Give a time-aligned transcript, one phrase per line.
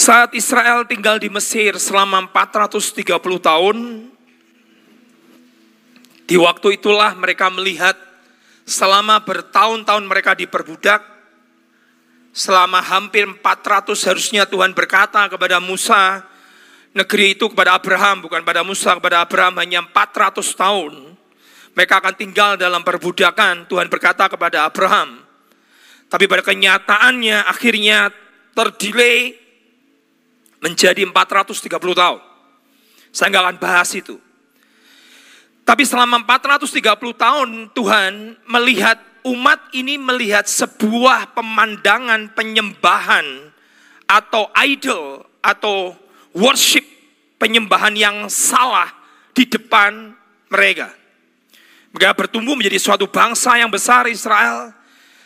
[0.00, 3.76] Saat Israel tinggal di Mesir selama 430 tahun,
[6.24, 8.00] di waktu itulah mereka melihat
[8.64, 11.04] selama bertahun-tahun mereka diperbudak,
[12.32, 16.24] selama hampir 400 harusnya Tuhan berkata kepada Musa,
[16.96, 21.12] negeri itu kepada Abraham, bukan pada Musa, kepada Abraham hanya 400 tahun.
[21.76, 25.20] Mereka akan tinggal dalam perbudakan, Tuhan berkata kepada Abraham.
[26.08, 28.08] Tapi pada kenyataannya akhirnya
[28.56, 29.39] terdelay
[30.60, 32.20] menjadi 430 tahun.
[33.10, 34.16] Saya nggak akan bahas itu.
[35.66, 36.82] Tapi selama 430
[37.14, 38.12] tahun Tuhan
[38.46, 43.52] melihat umat ini melihat sebuah pemandangan penyembahan
[44.08, 45.94] atau idol atau
[46.34, 46.82] worship
[47.38, 48.90] penyembahan yang salah
[49.30, 50.14] di depan
[50.50, 50.90] mereka.
[51.90, 54.70] Mereka bertumbuh menjadi suatu bangsa yang besar Israel,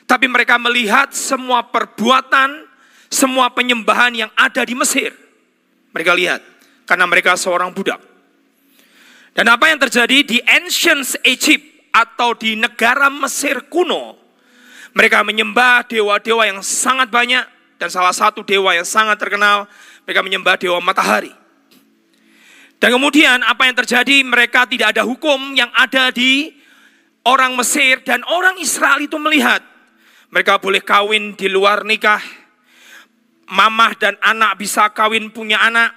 [0.08, 2.68] tapi mereka melihat semua perbuatan,
[3.08, 5.23] semua penyembahan yang ada di Mesir
[5.94, 6.42] mereka lihat
[6.84, 8.02] karena mereka seorang budak.
[9.34, 14.18] Dan apa yang terjadi di ancient Egypt atau di negara Mesir kuno,
[14.94, 17.42] mereka menyembah dewa-dewa yang sangat banyak
[17.78, 19.66] dan salah satu dewa yang sangat terkenal,
[20.06, 21.34] mereka menyembah dewa matahari.
[22.78, 24.22] Dan kemudian apa yang terjadi?
[24.22, 26.54] Mereka tidak ada hukum yang ada di
[27.24, 29.64] orang Mesir dan orang Israel itu melihat
[30.28, 32.20] mereka boleh kawin di luar nikah,
[33.48, 35.92] mamah dan anak bisa kawin punya anak.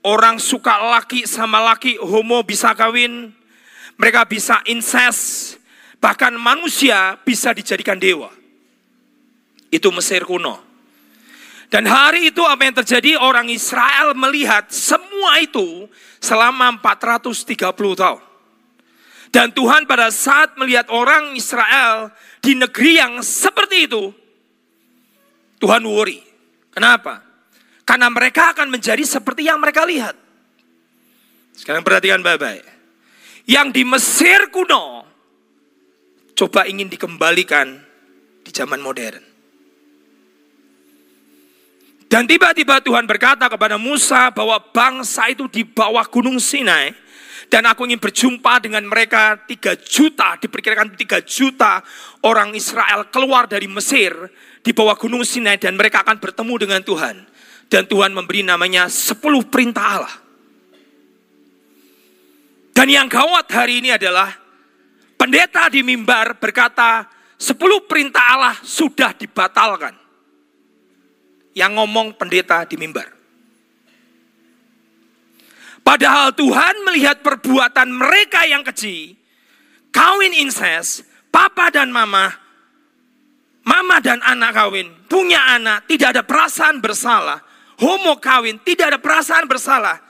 [0.00, 3.32] Orang suka laki sama laki, homo bisa kawin.
[4.00, 5.56] Mereka bisa incest.
[6.00, 8.32] Bahkan manusia bisa dijadikan dewa.
[9.68, 10.70] Itu Mesir kuno.
[11.70, 13.20] Dan hari itu apa yang terjadi?
[13.20, 15.86] Orang Israel melihat semua itu
[16.18, 17.54] selama 430
[17.94, 18.22] tahun.
[19.30, 22.10] Dan Tuhan pada saat melihat orang Israel
[22.42, 24.10] di negeri yang seperti itu,
[25.62, 26.29] Tuhan worry.
[26.70, 27.22] Kenapa?
[27.82, 30.14] Karena mereka akan menjadi seperti yang mereka lihat.
[31.54, 32.62] Sekarang perhatikan baik-baik.
[33.50, 35.02] Yang di Mesir kuno,
[36.38, 37.82] coba ingin dikembalikan
[38.46, 39.24] di zaman modern.
[42.10, 46.90] Dan tiba-tiba Tuhan berkata kepada Musa bahwa bangsa itu di bawah gunung Sinai.
[47.50, 51.82] Dan aku ingin berjumpa dengan mereka tiga juta, diperkirakan tiga juta
[52.22, 54.14] orang Israel keluar dari Mesir
[54.60, 57.16] di bawah gunung Sinai dan mereka akan bertemu dengan Tuhan.
[57.70, 60.14] Dan Tuhan memberi namanya sepuluh perintah Allah.
[62.74, 64.34] Dan yang gawat hari ini adalah
[65.14, 67.06] pendeta di mimbar berkata
[67.38, 69.94] sepuluh perintah Allah sudah dibatalkan.
[71.54, 73.10] Yang ngomong pendeta di mimbar.
[75.80, 79.16] Padahal Tuhan melihat perbuatan mereka yang kecil,
[79.90, 82.30] kawin incest, papa dan mama
[83.70, 87.38] Mama dan anak kawin, punya anak, tidak ada perasaan bersalah.
[87.78, 90.02] Homo kawin, tidak ada perasaan bersalah.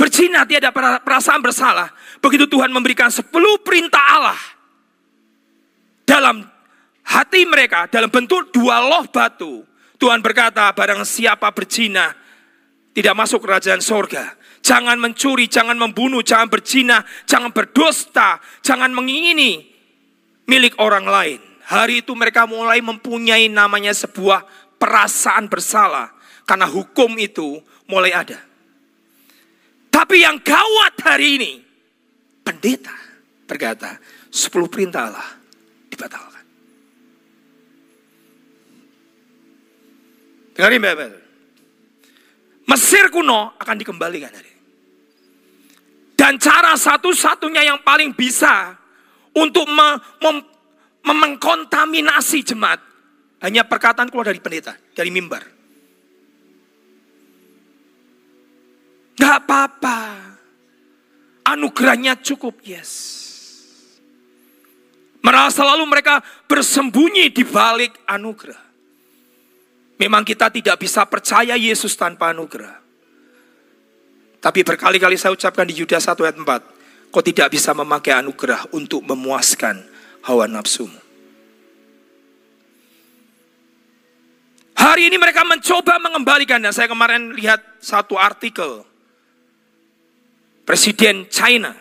[0.00, 1.92] Berzina tidak ada perasaan bersalah.
[2.24, 4.40] Begitu Tuhan memberikan sepuluh perintah Allah
[6.08, 6.40] dalam
[7.04, 9.60] hati mereka, dalam bentuk dua loh batu.
[10.00, 12.16] Tuhan berkata, barang siapa berzina,
[12.96, 14.32] tidak masuk kerajaan sorga.
[14.64, 19.68] Jangan mencuri, jangan membunuh, jangan berzina, jangan berdusta, jangan mengingini
[20.48, 21.49] milik orang lain.
[21.70, 24.42] Hari itu mereka mulai mempunyai namanya sebuah
[24.74, 26.10] perasaan bersalah.
[26.42, 28.42] Karena hukum itu mulai ada.
[29.86, 31.52] Tapi yang gawat hari ini,
[32.42, 32.90] pendeta
[33.46, 34.02] berkata,
[34.34, 35.30] 10 perintah Allah
[35.86, 36.44] dibatalkan.
[40.58, 41.22] Dengarin Bapak.
[42.66, 44.62] Mesir kuno akan dikembalikan hari ini.
[46.18, 48.74] Dan cara satu-satunya yang paling bisa
[49.38, 50.58] untuk mem
[51.04, 52.80] mengkontaminasi jemaat.
[53.40, 55.40] Hanya perkataan keluar dari pendeta, dari mimbar.
[59.16, 59.98] Gak apa-apa.
[61.48, 63.20] Anugerahnya cukup, yes.
[65.20, 68.60] Merasa lalu mereka bersembunyi di balik anugerah.
[70.00, 72.80] Memang kita tidak bisa percaya Yesus tanpa anugerah.
[74.40, 77.12] Tapi berkali-kali saya ucapkan di Yudas 1 ayat 4.
[77.12, 79.84] Kau tidak bisa memakai anugerah untuk memuaskan
[80.24, 80.98] hawa nafsumu.
[84.80, 88.82] Hari ini mereka mencoba mengembalikan dan saya kemarin lihat satu artikel
[90.64, 91.74] Presiden China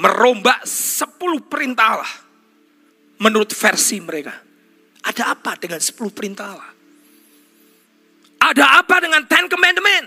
[0.00, 1.12] merombak 10
[1.44, 2.14] perintah Allah
[3.20, 4.32] menurut versi mereka.
[5.04, 6.70] Ada apa dengan 10 perintah Allah?
[8.40, 10.06] Ada apa dengan Ten Commandment?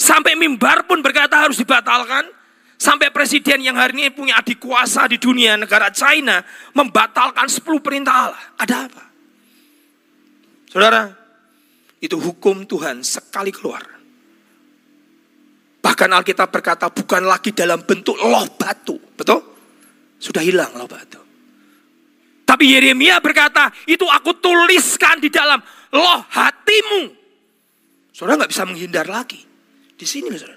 [0.00, 2.24] Sampai mimbar pun berkata harus dibatalkan.
[2.80, 6.40] Sampai presiden yang hari ini punya adik kuasa di dunia negara China
[6.72, 8.44] membatalkan 10 perintah Allah.
[8.56, 9.04] Ada apa?
[10.64, 11.12] Saudara,
[12.00, 13.84] itu hukum Tuhan sekali keluar.
[15.84, 18.96] Bahkan Alkitab berkata bukan lagi dalam bentuk loh batu.
[19.12, 19.44] Betul?
[20.16, 21.20] Sudah hilang loh batu.
[22.48, 25.60] Tapi Yeremia berkata, itu aku tuliskan di dalam
[25.92, 27.12] loh hatimu.
[28.16, 29.44] Saudara nggak bisa menghindar lagi.
[30.00, 30.56] Di sini saudara.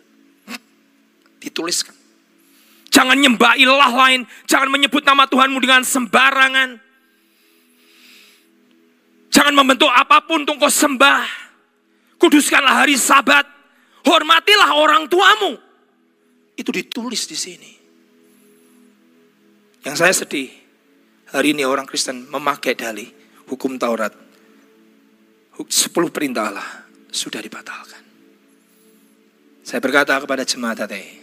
[1.43, 2.02] Dituliskan.
[2.93, 4.29] Jangan nyembah ilah lain.
[4.45, 6.77] Jangan menyebut nama Tuhanmu dengan sembarangan.
[9.33, 11.25] Jangan membentuk apa pun untuk kau sembah.
[12.21, 13.49] Kuduskanlah hari sabat.
[14.05, 15.57] Hormatilah orang tuamu.
[16.53, 17.71] Itu ditulis di sini.
[19.81, 20.53] Yang saya sedih,
[21.33, 23.09] hari ini orang Kristen memakai dalih
[23.49, 24.13] hukum Taurat.
[25.65, 26.69] Sepuluh perintah Allah
[27.09, 28.05] sudah dibatalkan.
[29.65, 31.22] Saya berkata kepada jemaat hati,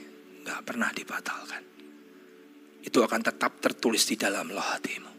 [0.50, 1.62] nggak pernah dibatalkan.
[2.82, 5.12] Itu akan tetap tertulis di dalam loh hatimu.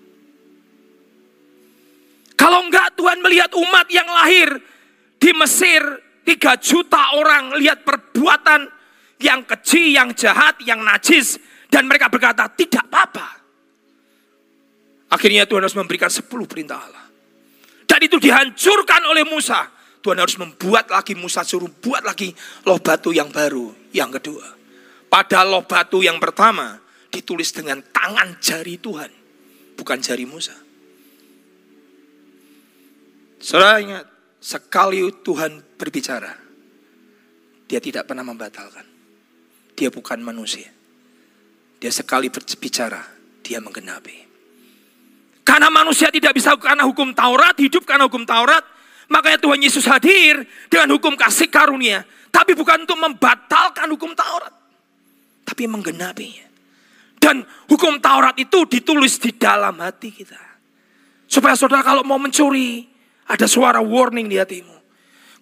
[2.35, 4.49] Kalau enggak Tuhan melihat umat yang lahir
[5.21, 5.79] di Mesir,
[6.25, 8.65] tiga juta orang lihat perbuatan
[9.21, 11.37] yang kecil, yang jahat, yang najis.
[11.71, 13.27] Dan mereka berkata, tidak apa-apa.
[15.13, 17.05] Akhirnya Tuhan harus memberikan sepuluh perintah Allah.
[17.87, 19.69] Dan itu dihancurkan oleh Musa.
[20.01, 22.33] Tuhan harus membuat lagi Musa suruh buat lagi
[22.65, 24.60] loh batu yang baru, yang kedua.
[25.11, 26.79] Pada loh batu yang pertama
[27.11, 29.11] ditulis dengan tangan jari Tuhan,
[29.75, 30.55] bukan jari Musa.
[33.43, 34.07] Saudara ingat,
[34.39, 36.31] sekali Tuhan berbicara,
[37.67, 38.87] dia tidak pernah membatalkan.
[39.75, 40.71] Dia bukan manusia.
[41.81, 43.01] Dia sekali berbicara,
[43.43, 44.29] dia menggenapi.
[45.41, 48.63] Karena manusia tidak bisa karena hukum Taurat, hidup karena hukum Taurat,
[49.11, 52.05] makanya Tuhan Yesus hadir dengan hukum kasih karunia.
[52.31, 54.53] Tapi bukan untuk membatalkan hukum Taurat,
[55.51, 56.47] tapi menggenapinya.
[57.19, 60.39] Dan hukum Taurat itu ditulis di dalam hati kita.
[61.27, 62.87] Supaya saudara kalau mau mencuri,
[63.27, 64.75] ada suara warning di hatimu.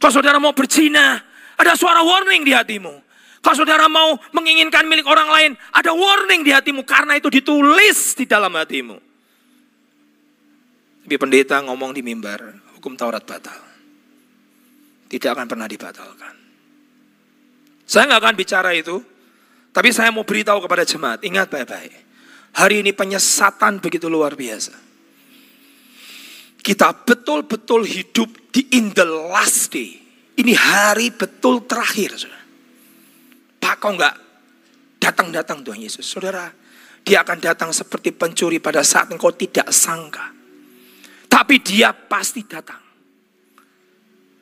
[0.01, 1.21] Kalau saudara mau berzina,
[1.55, 3.05] ada suara warning di hatimu.
[3.39, 8.25] Kalau saudara mau menginginkan milik orang lain, ada warning di hatimu karena itu ditulis di
[8.25, 8.97] dalam hatimu.
[11.05, 13.61] Tapi pendeta ngomong di mimbar, hukum Taurat batal.
[15.09, 16.35] Tidak akan pernah dibatalkan.
[17.89, 19.01] Saya nggak akan bicara itu,
[19.69, 21.93] tapi saya mau beritahu kepada jemaat, ingat baik-baik.
[22.49, 24.89] Hari ini penyesatan begitu luar biasa
[26.59, 29.95] kita betul-betul hidup di in the last day.
[30.39, 32.15] Ini hari betul terakhir.
[32.15, 32.45] Saudara.
[33.59, 34.15] Pak kau enggak
[34.99, 36.05] datang-datang Tuhan Yesus.
[36.07, 36.47] Saudara,
[37.03, 40.29] dia akan datang seperti pencuri pada saat engkau tidak sangka.
[41.25, 42.79] Tapi dia pasti datang.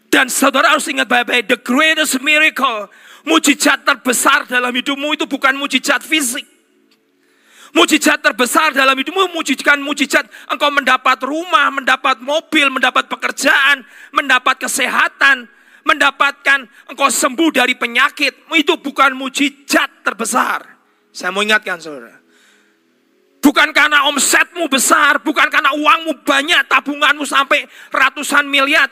[0.07, 2.89] Dan saudara harus ingat baik-baik, the greatest miracle,
[3.27, 6.47] mujizat terbesar dalam hidupmu itu bukan mujizat fisik.
[7.75, 13.83] Mujizat terbesar dalam hidupmu, mujizat mujizat engkau mendapat rumah, mendapat mobil, mendapat pekerjaan,
[14.15, 15.45] mendapat kesehatan,
[15.83, 18.47] mendapatkan engkau sembuh dari penyakit.
[18.55, 20.63] Itu bukan mujizat terbesar.
[21.11, 22.15] Saya mau ingatkan saudara.
[23.43, 27.63] Bukan karena omsetmu besar, bukan karena uangmu banyak, tabunganmu sampai
[27.93, 28.91] ratusan miliar.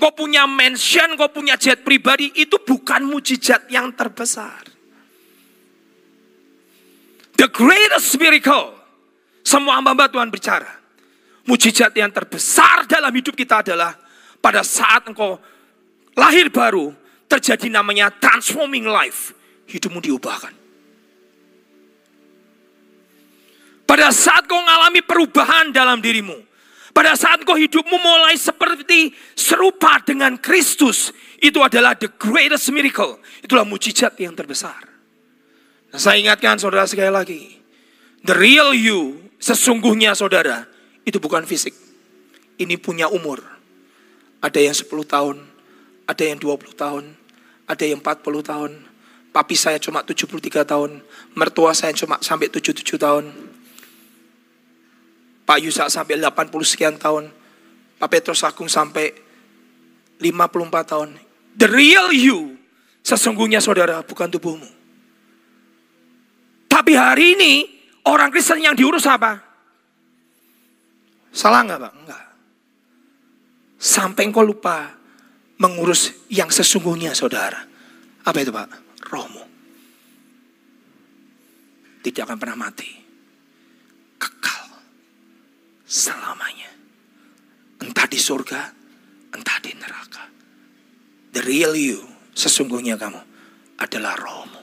[0.00, 4.64] Kau punya mansion, kau punya jet pribadi, itu bukan mujizat yang terbesar.
[7.36, 8.80] The greatest miracle.
[9.44, 10.80] Semua hamba Tuhan bicara.
[11.44, 13.92] Mujizat yang terbesar dalam hidup kita adalah
[14.40, 15.36] pada saat engkau
[16.16, 16.96] lahir baru,
[17.28, 19.36] terjadi namanya transforming life.
[19.68, 20.52] Hidupmu diubahkan.
[23.84, 26.49] Pada saat kau mengalami perubahan dalam dirimu,
[26.90, 33.22] pada saat kau hidupmu mulai seperti serupa dengan Kristus, itu adalah the greatest miracle.
[33.40, 34.90] Itulah mujizat yang terbesar.
[35.90, 37.42] Nah, saya ingatkan saudara sekali lagi.
[38.26, 40.66] The real you, sesungguhnya saudara,
[41.06, 41.72] itu bukan fisik.
[42.60, 43.40] Ini punya umur.
[44.44, 45.36] Ada yang 10 tahun,
[46.04, 47.04] ada yang 20 tahun,
[47.64, 48.72] ada yang 40 tahun.
[49.30, 51.06] Papi saya cuma 73 tahun,
[51.38, 53.49] mertua saya cuma sampai 77 tahun.
[55.50, 57.26] Pak Yusak sampai 80 sekian tahun.
[57.98, 59.10] Pak Petrus Agung sampai
[60.22, 60.30] 54
[60.86, 61.18] tahun.
[61.58, 62.54] The real you,
[63.02, 64.70] sesungguhnya saudara, bukan tubuhmu.
[66.70, 67.52] Tapi hari ini
[68.06, 69.42] orang Kristen yang diurus apa?
[71.34, 71.92] Salah nggak Pak?
[71.98, 72.24] Enggak.
[73.74, 74.94] Sampai engkau lupa
[75.58, 77.58] mengurus yang sesungguhnya saudara.
[78.22, 79.02] Apa itu Pak?
[79.02, 79.42] Rohmu.
[82.06, 82.86] Tidak akan pernah mati.
[84.14, 84.69] Kekal.
[85.90, 86.70] Selamanya.
[87.82, 88.62] Entah di surga,
[89.34, 90.22] entah di neraka.
[91.34, 93.18] The real you, sesungguhnya kamu
[93.74, 94.62] adalah rohmu.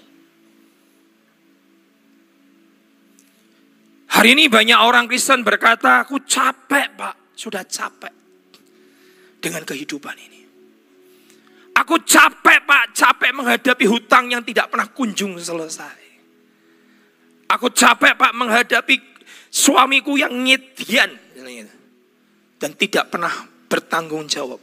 [4.07, 8.13] Hari ini banyak orang Kristen berkata, aku capek pak, sudah capek
[9.43, 10.41] dengan kehidupan ini.
[11.75, 16.00] Aku capek pak, capek menghadapi hutang yang tidak pernah kunjung selesai.
[17.51, 19.16] Aku capek pak menghadapi
[19.49, 21.11] suamiku yang ngitian.
[22.57, 23.31] Dan tidak pernah
[23.69, 24.57] bertanggung jawab.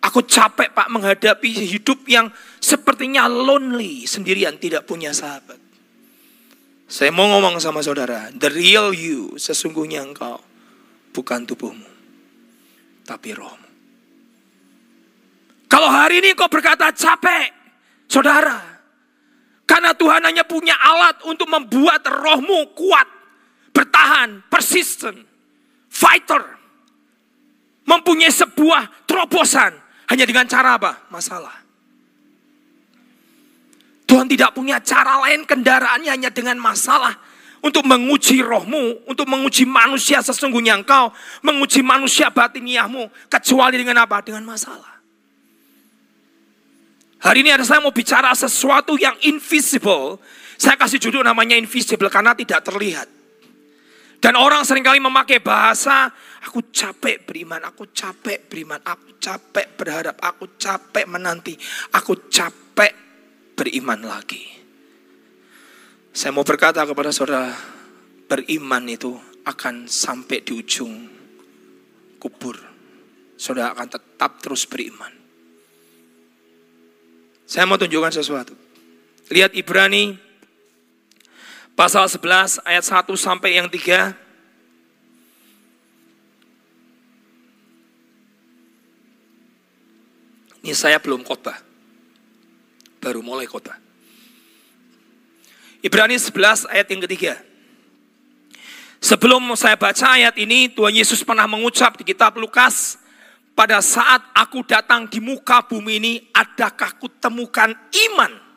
[0.00, 5.60] Aku capek pak menghadapi hidup yang sepertinya lonely, sendirian, tidak punya sahabat.
[6.90, 10.40] Saya mau ngomong sama saudara, the real you, sesungguhnya engkau
[11.14, 11.86] bukan tubuhmu,
[13.06, 13.68] tapi rohmu.
[15.70, 17.54] Kalau hari ini kau berkata capek,
[18.10, 18.58] saudara,
[19.68, 23.06] karena Tuhan hanya punya alat untuk membuat rohmu kuat,
[23.80, 25.24] bertahan, persisten,
[25.88, 26.44] fighter,
[27.88, 29.72] mempunyai sebuah terobosan,
[30.12, 31.08] hanya dengan cara apa?
[31.08, 31.56] Masalah.
[34.04, 37.16] Tuhan tidak punya cara lain kendaraannya hanya dengan masalah.
[37.60, 41.12] Untuk menguji rohmu, untuk menguji manusia sesungguhnya engkau,
[41.44, 44.24] menguji manusia batiniahmu, kecuali dengan apa?
[44.24, 44.96] Dengan masalah.
[47.20, 50.16] Hari ini ada saya mau bicara sesuatu yang invisible.
[50.56, 53.19] Saya kasih judul namanya invisible karena tidak terlihat.
[54.20, 56.12] Dan orang sering kali memakai bahasa,
[56.44, 61.56] aku capek beriman, aku capek beriman, aku capek berharap, aku capek menanti,
[61.96, 62.92] aku capek
[63.56, 64.44] beriman lagi.
[66.12, 67.48] Saya mau berkata kepada saudara,
[68.28, 69.16] beriman itu
[69.48, 70.92] akan sampai di ujung
[72.20, 72.60] kubur.
[73.40, 75.16] Saudara akan tetap terus beriman.
[77.48, 78.52] Saya mau tunjukkan sesuatu.
[79.32, 80.29] Lihat Ibrani
[81.80, 84.12] pasal 11 ayat 1 sampai yang 3.
[90.60, 91.56] Ini saya belum khotbah.
[93.00, 93.80] Baru mulai khotbah.
[95.80, 97.40] Ibrani 11 ayat yang ketiga.
[99.00, 103.00] Sebelum saya baca ayat ini, Tuhan Yesus pernah mengucap di kitab Lukas,
[103.56, 107.72] pada saat aku datang di muka bumi ini, adakah kutemukan
[108.12, 108.49] iman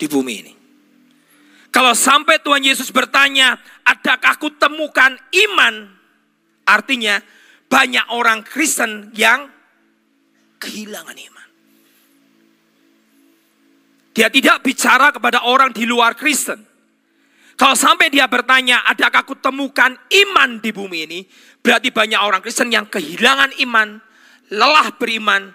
[0.00, 0.54] di bumi ini.
[1.68, 5.14] Kalau sampai Tuhan Yesus bertanya, adakah aku temukan
[5.46, 5.74] iman?
[6.64, 7.20] Artinya
[7.70, 9.46] banyak orang Kristen yang
[10.58, 11.48] kehilangan iman.
[14.10, 16.66] Dia tidak bicara kepada orang di luar Kristen.
[17.54, 21.20] Kalau sampai dia bertanya, adakah aku temukan iman di bumi ini?
[21.60, 24.00] Berarti banyak orang Kristen yang kehilangan iman,
[24.50, 25.52] lelah beriman,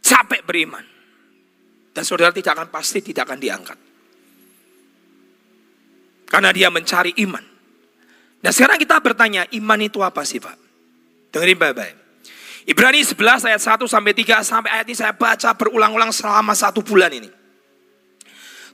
[0.00, 0.89] capek beriman.
[1.90, 3.78] Dan saudara tidak akan pasti tidak akan diangkat.
[6.30, 7.42] Karena dia mencari iman.
[8.40, 10.56] Nah sekarang kita bertanya, iman itu apa sih Pak?
[11.34, 11.96] Dengerin baik-baik.
[12.70, 17.10] Ibrani 11 ayat 1 sampai 3 sampai ayat ini saya baca berulang-ulang selama satu bulan
[17.10, 17.30] ini.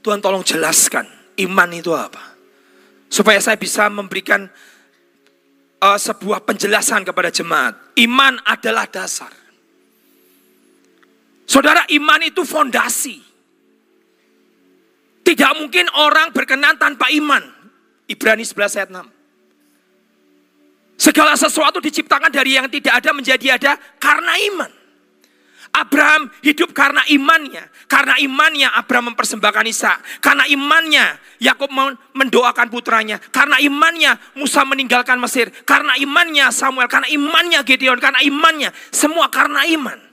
[0.04, 1.08] Tuhan tolong jelaskan
[1.40, 2.36] iman itu apa.
[3.08, 4.44] Supaya saya bisa memberikan
[5.80, 7.74] uh, sebuah penjelasan kepada jemaat.
[7.96, 9.32] Iman adalah dasar.
[11.46, 13.22] Saudara, iman itu fondasi.
[15.26, 17.42] Tidak mungkin orang berkenan tanpa iman.
[18.06, 19.16] Ibrani 11 ayat 6.
[20.96, 24.70] Segala sesuatu diciptakan dari yang tidak ada menjadi ada karena iman.
[25.76, 27.68] Abraham hidup karena imannya.
[27.84, 29.92] Karena imannya Abraham mempersembahkan Isa.
[30.24, 31.68] Karena imannya Yakub
[32.16, 33.20] mendoakan putranya.
[33.20, 35.52] Karena imannya Musa meninggalkan Mesir.
[35.68, 36.88] Karena imannya Samuel.
[36.88, 38.00] Karena imannya Gideon.
[38.00, 38.72] Karena imannya.
[38.88, 40.05] Semua karena iman.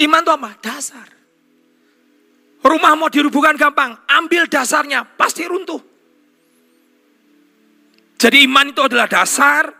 [0.00, 0.50] Iman itu apa?
[0.64, 1.08] Dasar.
[2.60, 3.96] Rumah mau dirubuhkan gampang.
[4.08, 5.04] Ambil dasarnya.
[5.04, 5.80] Pasti runtuh.
[8.20, 9.72] Jadi iman itu adalah dasar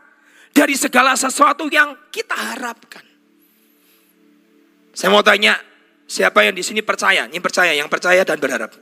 [0.52, 3.04] dari segala sesuatu yang kita harapkan.
[4.96, 5.60] Saya mau tanya,
[6.08, 7.28] siapa yang di sini percaya?
[7.28, 8.72] Ini percaya, yang percaya dan berharap.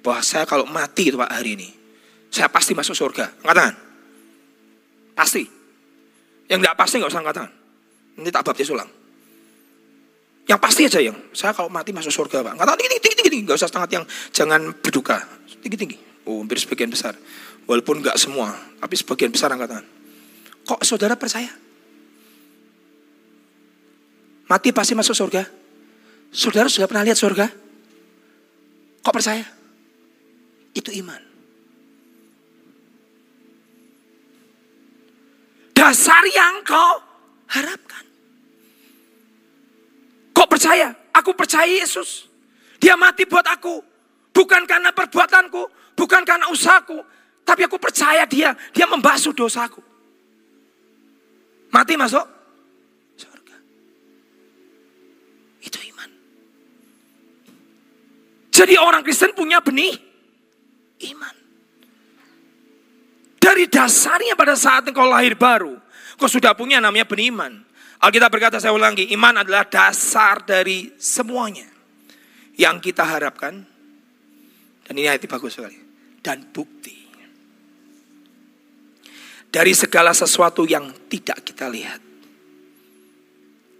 [0.00, 1.68] Bahwa saya kalau mati itu Pak hari ini,
[2.32, 3.44] saya pasti masuk surga.
[3.44, 3.74] Angkat tangan.
[5.16, 5.44] Pasti.
[6.48, 7.52] Yang enggak pasti enggak usah angkat tangan.
[8.20, 9.03] Nanti tak baptis ulang.
[10.44, 12.52] Yang pasti aja yang, saya kalau mati masuk surga Pak.
[12.52, 13.44] Angkat tangan tinggi, tinggi, tinggi, tinggi.
[13.48, 15.16] Enggak usah setengah yang, jangan berduka.
[15.64, 15.96] Tinggi, tinggi.
[16.28, 17.16] Oh, hampir sebagian besar.
[17.64, 19.80] Walaupun enggak semua, tapi sebagian besar angkat.
[20.68, 21.48] Kok saudara percaya?
[24.44, 25.48] Mati pasti masuk surga.
[26.28, 27.48] Saudara sudah pernah lihat surga?
[29.00, 29.44] Kok percaya?
[30.76, 31.20] Itu iman.
[35.72, 37.00] Dasar yang kau
[37.48, 38.03] harapkan.
[40.34, 40.90] Kok percaya?
[41.14, 42.26] Aku percaya Yesus.
[42.82, 43.80] Dia mati buat aku.
[44.34, 45.94] Bukan karena perbuatanku.
[45.94, 46.98] Bukan karena usahaku.
[47.46, 48.52] Tapi aku percaya dia.
[48.74, 49.80] Dia membasuh dosaku.
[51.70, 52.34] Mati masuk
[58.54, 59.98] Jadi orang Kristen punya benih
[61.10, 61.34] iman.
[63.42, 65.74] Dari dasarnya pada saat engkau lahir baru,
[66.14, 67.63] kau sudah punya namanya benih iman.
[68.04, 71.64] Alkitab berkata, saya ulangi, iman adalah dasar dari semuanya
[72.60, 73.64] yang kita harapkan.
[74.84, 75.80] Dan ini ayat bagus sekali.
[76.20, 77.00] Dan bukti.
[79.48, 82.00] Dari segala sesuatu yang tidak kita lihat.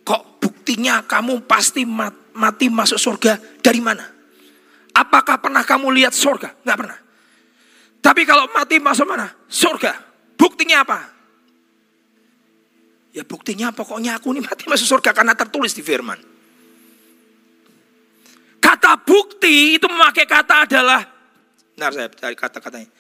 [0.09, 4.09] Kok buktinya kamu pasti mati masuk surga dari mana?
[4.97, 6.65] Apakah pernah kamu lihat surga?
[6.65, 6.99] Enggak pernah.
[8.01, 9.29] Tapi kalau mati masuk mana?
[9.51, 9.93] Surga.
[10.39, 11.14] Buktinya apa?
[13.15, 16.19] Ya buktinya pokoknya aku ini mati masuk surga karena tertulis di firman.
[18.59, 20.99] Kata bukti itu memakai kata adalah,
[21.79, 22.91] benar saya cari kata-katanya.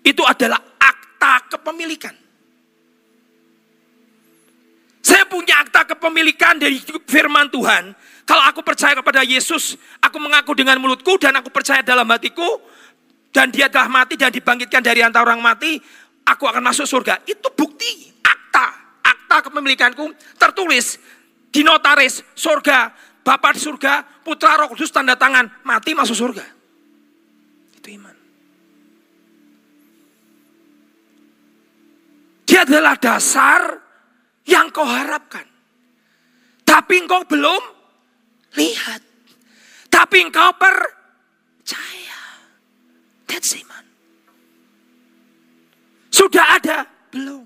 [0.00, 2.16] Itu adalah akta kepemilikan.
[5.04, 7.92] Saya punya akta kepemilikan dari firman Tuhan.
[8.24, 12.56] Kalau aku percaya kepada Yesus, aku mengaku dengan mulutku dan aku percaya dalam hatiku,
[13.36, 15.76] dan dia telah mati dan dibangkitkan dari antara orang mati,
[16.24, 17.20] aku akan masuk surga.
[17.28, 18.87] Itu bukti, akta
[19.28, 20.96] akta kepemilikanku tertulis
[21.52, 22.88] di notaris surga,
[23.20, 26.48] Bapak di surga, Putra Roh Kudus tanda tangan, mati masuk surga.
[27.76, 28.16] Itu iman.
[32.48, 33.76] Dia adalah dasar
[34.48, 35.44] yang kau harapkan.
[36.64, 37.60] Tapi engkau belum
[38.56, 39.04] lihat.
[39.92, 42.20] Tapi engkau percaya.
[43.28, 43.84] That's iman.
[46.08, 46.88] Sudah ada?
[47.12, 47.44] Belum.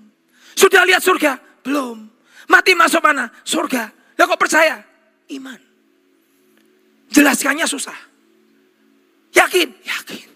[0.55, 1.52] Sudah lihat surga?
[1.63, 2.05] Belum.
[2.51, 3.31] Mati masuk mana?
[3.47, 3.89] Surga.
[4.19, 4.83] Lah kok percaya?
[5.31, 5.57] Iman.
[7.09, 7.95] Jelaskannya susah.
[9.33, 9.69] Yakin?
[9.81, 10.27] Yakin.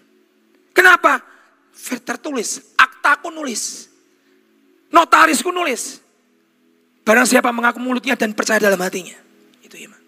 [0.72, 1.20] Kenapa?
[2.02, 2.74] Tertulis.
[2.74, 3.86] Aktaku nulis.
[4.88, 6.00] Notarisku nulis.
[7.04, 9.16] Barang siapa mengaku mulutnya dan percaya dalam hatinya.
[9.64, 10.02] Itu iman.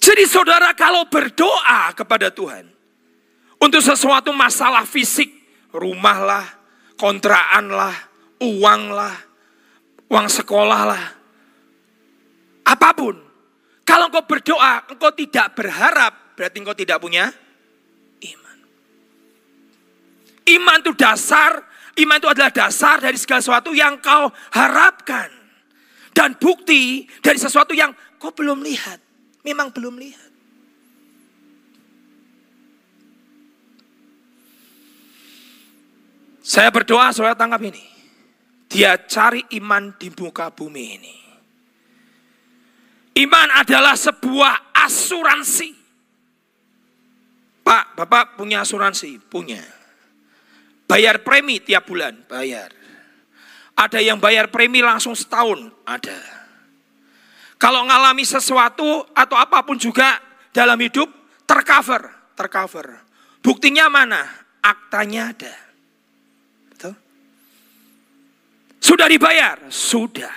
[0.00, 2.68] Jadi saudara kalau berdoa kepada Tuhan.
[3.58, 5.34] Untuk sesuatu masalah fisik.
[5.68, 6.46] Rumah lah,
[6.96, 8.07] kontraan lah,
[8.38, 9.16] uang lah,
[10.10, 11.04] uang sekolah lah,
[12.68, 13.16] apa pun.
[13.88, 17.32] Kalau engkau berdoa, engkau tidak berharap, berarti engkau tidak punya
[18.20, 18.58] iman.
[20.44, 21.64] Iman itu dasar,
[21.96, 25.32] iman itu adalah dasar dari segala sesuatu yang kau harapkan.
[26.12, 29.00] Dan bukti dari sesuatu yang kau belum lihat.
[29.46, 30.28] Memang belum lihat.
[36.44, 37.97] Saya berdoa, saudara tangkap ini.
[38.68, 41.16] Dia cari iman di muka bumi ini.
[43.18, 45.74] Iman adalah sebuah asuransi.
[47.64, 49.18] Pak, Bapak punya asuransi?
[49.18, 49.60] Punya.
[50.88, 52.14] Bayar premi tiap bulan?
[52.28, 52.70] Bayar.
[53.74, 55.68] Ada yang bayar premi langsung setahun?
[55.84, 56.16] Ada.
[57.58, 60.22] Kalau ngalami sesuatu atau apa pun juga
[60.54, 61.10] dalam hidup,
[61.42, 62.32] tercover.
[62.38, 62.86] Tercover.
[63.42, 64.22] Buktinya mana?
[64.62, 65.67] Aktanya ada.
[68.88, 69.68] Sudah dibayar?
[69.68, 70.32] Sudah.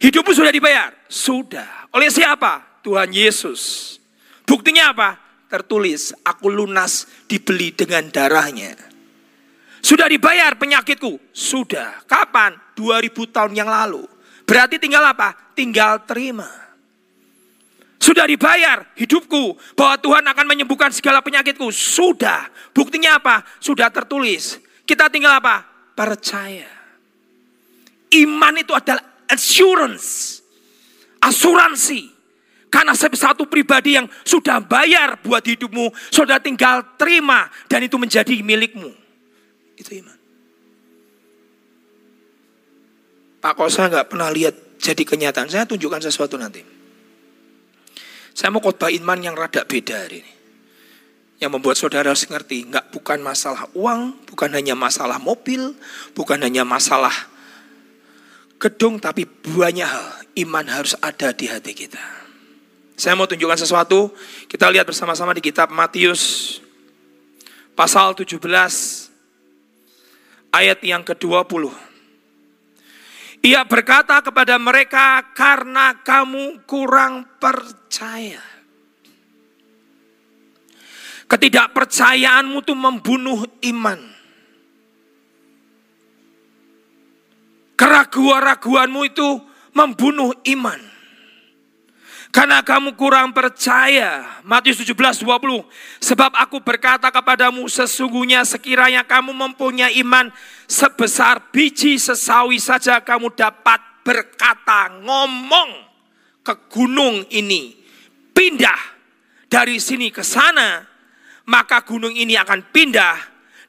[0.00, 0.96] Hidupmu sudah dibayar?
[1.12, 1.92] Sudah.
[1.92, 2.80] Oleh siapa?
[2.80, 3.94] Tuhan Yesus.
[4.48, 5.20] Buktinya apa?
[5.52, 8.72] Tertulis, aku lunas dibeli dengan darahnya.
[9.84, 11.20] Sudah dibayar penyakitku?
[11.36, 12.00] Sudah.
[12.08, 12.56] Kapan?
[12.72, 14.08] 2000 tahun yang lalu.
[14.48, 15.36] Berarti tinggal apa?
[15.52, 16.48] Tinggal terima.
[18.00, 21.68] Sudah dibayar hidupku bahwa Tuhan akan menyembuhkan segala penyakitku.
[21.68, 22.48] Sudah.
[22.72, 23.44] Buktinya apa?
[23.60, 24.56] Sudah tertulis.
[24.88, 25.60] Kita tinggal apa?
[25.92, 26.73] Percaya.
[28.14, 30.38] Iman itu adalah assurance.
[31.18, 32.14] Asuransi.
[32.70, 38.90] Karena satu pribadi yang sudah bayar buat hidupmu, sudah tinggal terima dan itu menjadi milikmu.
[39.78, 40.18] Itu iman.
[43.38, 45.46] Pak Kosa nggak pernah lihat jadi kenyataan.
[45.46, 46.66] Saya tunjukkan sesuatu nanti.
[48.34, 50.32] Saya mau khotbah iman yang rada beda hari ini.
[51.38, 55.78] Yang membuat saudara harus ngerti, nggak bukan masalah uang, bukan hanya masalah mobil,
[56.18, 57.12] bukan hanya masalah
[58.64, 62.00] gedung tapi banyak hal iman harus ada di hati kita.
[62.96, 64.16] Saya mau tunjukkan sesuatu,
[64.48, 66.56] kita lihat bersama-sama di kitab Matius
[67.76, 68.40] pasal 17
[70.54, 71.68] ayat yang ke-20.
[73.44, 78.40] Ia berkata kepada mereka karena kamu kurang percaya.
[81.28, 84.13] Ketidakpercayaanmu itu membunuh iman.
[87.74, 89.28] Keraguan-raguanmu itu
[89.74, 90.94] membunuh iman.
[92.34, 94.42] Karena kamu kurang percaya.
[94.42, 95.62] Matius 17, 20.
[96.02, 100.34] Sebab aku berkata kepadamu sesungguhnya sekiranya kamu mempunyai iman
[100.66, 105.70] sebesar biji sesawi saja kamu dapat berkata ngomong
[106.42, 107.78] ke gunung ini.
[108.34, 108.82] Pindah
[109.46, 110.82] dari sini ke sana.
[111.46, 113.14] Maka gunung ini akan pindah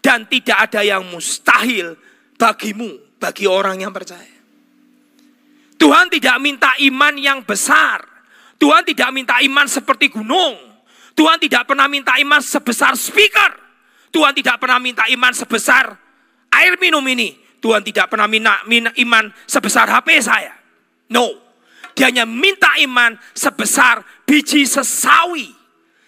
[0.01, 1.93] dan tidak ada yang mustahil
[2.33, 4.37] bagimu bagi orang yang percaya.
[5.81, 8.05] Tuhan tidak minta iman yang besar.
[8.61, 10.53] Tuhan tidak minta iman seperti gunung.
[11.17, 13.51] Tuhan tidak pernah minta iman sebesar speaker.
[14.13, 15.97] Tuhan tidak pernah minta iman sebesar
[16.53, 17.33] air minum ini.
[17.59, 18.61] Tuhan tidak pernah minta,
[18.93, 20.53] iman sebesar HP saya.
[21.09, 21.33] No.
[21.97, 25.49] Dia hanya minta iman sebesar biji sesawi.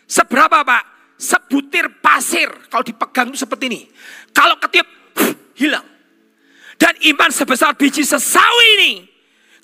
[0.06, 1.18] Seberapa Pak?
[1.18, 2.54] Sebutir pasir.
[2.70, 3.82] Kalau dipegang itu seperti ini.
[4.30, 4.86] Kalau ketiup,
[5.58, 5.97] hilang.
[6.78, 8.94] Dan iman sebesar biji sesawi ini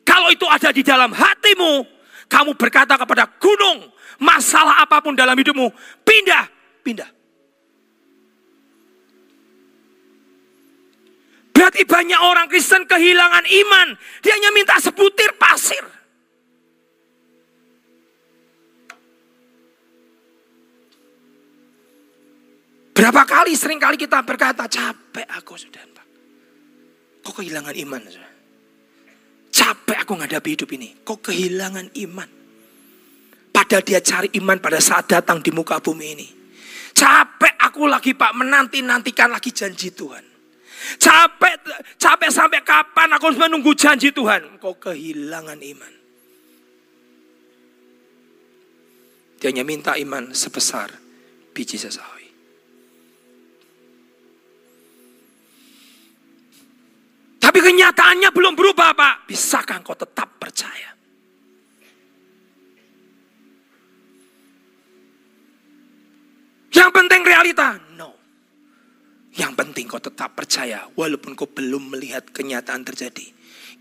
[0.04, 1.88] kalau itu ada di dalam hatimu,
[2.28, 3.88] kamu berkata kepada gunung,
[4.20, 5.72] masalah apa pun dalam hidupmu,
[6.04, 6.46] pindah,
[6.84, 7.08] pindah.
[11.56, 13.88] Berarti banyak orang Kristen kehilangan iman.
[14.20, 15.80] Dia hanya minta sebutir pasir.
[22.92, 25.93] Berapa kali, sering kali kita berkata, capek aku sudah.
[27.24, 28.02] Kok kehilangan iman?
[29.54, 30.92] Capek aku menghadapi hidup ini.
[31.02, 32.30] Kok kehilangan iman?
[33.54, 36.28] Padahal dia cari iman pada saat datang di muka bumi ini.
[36.94, 40.26] Capek aku lagi Pak menanti-nantikan lagi janji Tuhan.
[41.00, 41.56] Capek
[41.96, 44.60] capek sampai kapan aku harus menunggu janji Tuhan?
[44.60, 45.94] Kok kehilangan iman?
[49.40, 50.92] Dia hanya minta iman sebesar
[51.52, 52.23] biji sesawi.
[57.54, 59.30] Tapi kenyataannya belum berubah Pak.
[59.30, 60.90] Bisakah engkau tetap percaya?
[66.74, 67.78] Yang penting realita?
[67.94, 68.10] No.
[69.38, 73.30] Yang penting kau tetap percaya walaupun kau belum melihat kenyataan terjadi.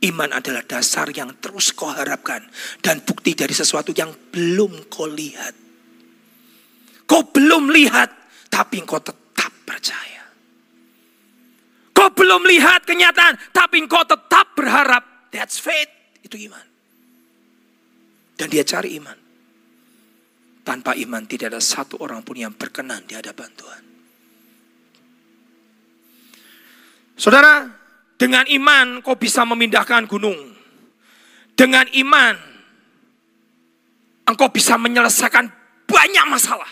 [0.04, 2.44] Iman adalah dasar yang terus kau harapkan
[2.85, 5.56] dan bukti dari sesuatu yang belum kau lihat.
[7.08, 8.12] Kau belum lihat
[8.52, 10.21] tapi kau tetap percaya.
[11.92, 15.31] Kau belum lihat kenyataan, tapi kau tetap berharap.
[15.31, 15.88] That's faith.
[16.24, 16.66] Itu iman.
[18.37, 19.18] Dan dia cari iman.
[20.62, 23.83] Tanpa iman tidak ada satu orang pun yang berkenan di hadapan Tuhan.
[27.18, 27.66] Saudara,
[28.16, 30.55] dengan iman kau bisa memindahkan gunung.
[31.52, 32.35] Dengan iman
[34.26, 35.50] engkau bisa menyelesaikan
[35.85, 36.70] banyak masalah.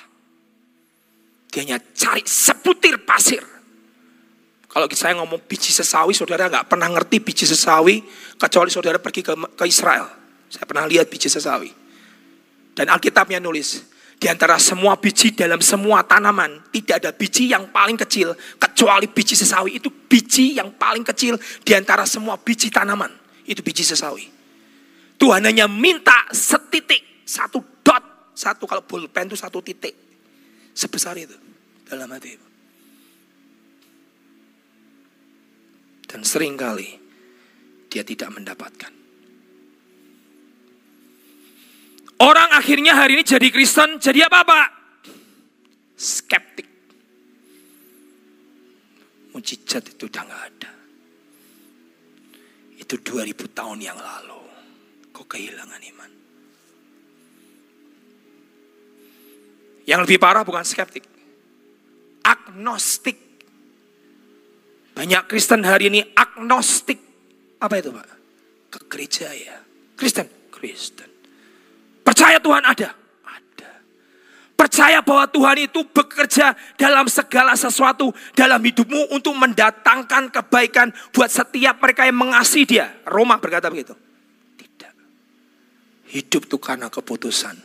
[1.50, 3.42] Dia hanya cari sebutir pasir
[4.70, 8.06] kalau saya ngomong biji sesawi, saudara nggak pernah ngerti biji sesawi,
[8.38, 10.06] kecuali saudara pergi ke, ke Israel.
[10.46, 11.74] Saya pernah lihat biji sesawi.
[12.78, 13.83] Dan Alkitabnya nulis,
[14.14, 18.30] di antara semua biji dalam semua tanaman, tidak ada biji yang paling kecil,
[18.62, 19.83] kecuali biji sesawi.
[19.83, 21.35] Itu biji yang paling kecil
[21.66, 23.11] di antara semua biji tanaman.
[23.42, 24.30] Itu biji sesawi.
[25.18, 29.98] Tuhan hanya minta setitik, satu dot, satu kalau pulpen itu satu titik.
[30.78, 31.35] Sebesar itu
[31.90, 32.49] dalam hati.
[36.11, 36.99] Dan sering kali
[37.87, 38.90] dia tidak mendapatkan.
[42.20, 44.68] Orang akhirnya hari ini jadi Kristen, jadi apa Pak?
[45.94, 46.68] Skeptik.
[49.31, 50.73] Mujizat itu udah gak ada.
[52.77, 54.42] Itu 2000 tahun yang lalu.
[55.14, 56.11] Kok kehilangan iman?
[59.87, 61.07] Yang lebih parah bukan skeptik.
[62.27, 63.30] Agnostik.
[65.00, 67.00] Banyak Kristen hari ini agnostik.
[67.56, 68.04] Apa itu Pak?
[68.68, 69.56] Ke gereja ya.
[69.96, 70.28] Kristen?
[70.52, 71.08] Kristen.
[72.04, 72.92] Percaya Tuhan ada?
[73.24, 73.70] Ada.
[74.52, 81.80] Percaya bahwa Tuhan itu bekerja dalam segala sesuatu dalam hidupmu untuk mendatangkan kebaikan buat setiap
[81.80, 82.92] mereka yang mengasihi dia.
[83.08, 83.96] Roma berkata begitu.
[84.60, 84.92] Tidak.
[86.12, 87.56] Hidup itu karena keputusan.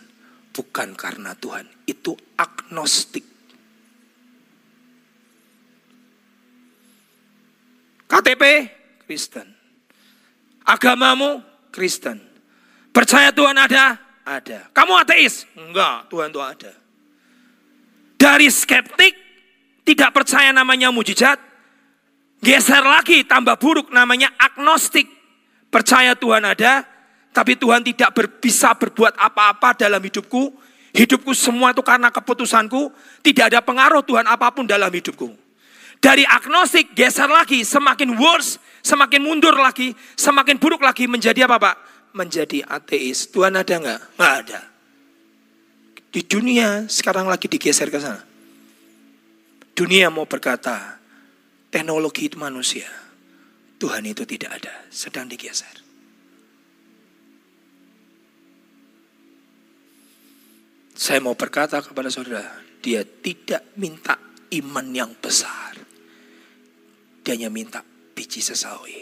[0.56, 1.68] Bukan karena Tuhan.
[1.84, 3.35] Itu agnostik.
[8.06, 8.44] KTP
[9.06, 9.48] Kristen.
[10.66, 12.18] Agamamu Kristen.
[12.90, 14.00] Percaya Tuhan ada?
[14.26, 14.74] Ada.
[14.74, 15.46] Kamu ateis?
[15.54, 16.74] Enggak, Tuhan itu ada.
[18.16, 19.14] Dari skeptik,
[19.86, 21.38] tidak percaya namanya mujizat,
[22.42, 25.06] geser lagi tambah buruk namanya agnostik.
[25.70, 26.88] Percaya Tuhan ada,
[27.36, 30.56] tapi Tuhan tidak ber, bisa berbuat apa-apa dalam hidupku.
[30.96, 35.45] Hidupku semua itu karena keputusanku, tidak ada pengaruh Tuhan apa pun dalam hidupku.
[36.00, 41.76] Dari agnostik geser lagi, semakin worse, semakin mundur lagi, semakin buruk lagi menjadi apa Pak?
[42.14, 43.28] Menjadi ateis.
[43.34, 44.02] Tuhan ada nggak?
[44.16, 44.62] Nggak ada.
[46.16, 48.24] Di dunia sekarang lagi digeser ke sana.
[49.76, 50.96] Dunia mau berkata,
[51.68, 52.88] teknologi itu manusia.
[53.76, 55.84] Tuhan itu tidak ada, sedang digeser.
[60.96, 64.16] Saya mau berkata kepada saudara, dia tidak minta
[64.56, 65.65] iman yang besar.
[67.26, 67.82] Dia hanya minta
[68.14, 69.02] biji sesawi.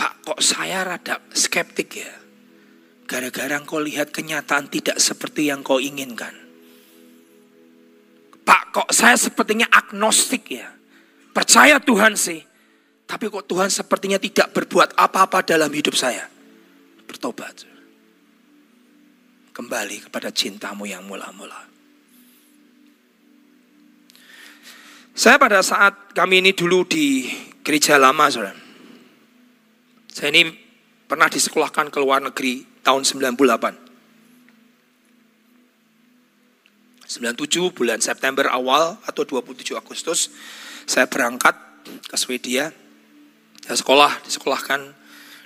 [0.00, 2.08] Pak kok saya rada skeptik ya.
[3.04, 6.32] Gara-gara engkau lihat kenyataan tidak seperti yang kau inginkan.
[8.40, 10.72] Pak kok saya sepertinya agnostik ya.
[11.36, 12.40] Percaya Tuhan sih.
[13.04, 16.24] Tapi kok Tuhan sepertinya tidak berbuat apa-apa dalam hidup saya.
[17.04, 17.68] Bertobat.
[19.52, 21.69] Kembali kepada cintamu yang mula-mula.
[25.14, 27.26] Saya pada saat kami ini dulu di
[27.60, 28.56] gereja lama, saudara.
[30.10, 30.50] Saya ini
[31.06, 33.90] pernah disekolahkan ke luar negeri tahun 98.
[37.10, 40.30] 97 bulan September awal atau 27 Agustus
[40.86, 41.58] saya berangkat
[42.06, 42.70] ke Swedia.
[43.66, 44.94] Saya sekolah, disekolahkan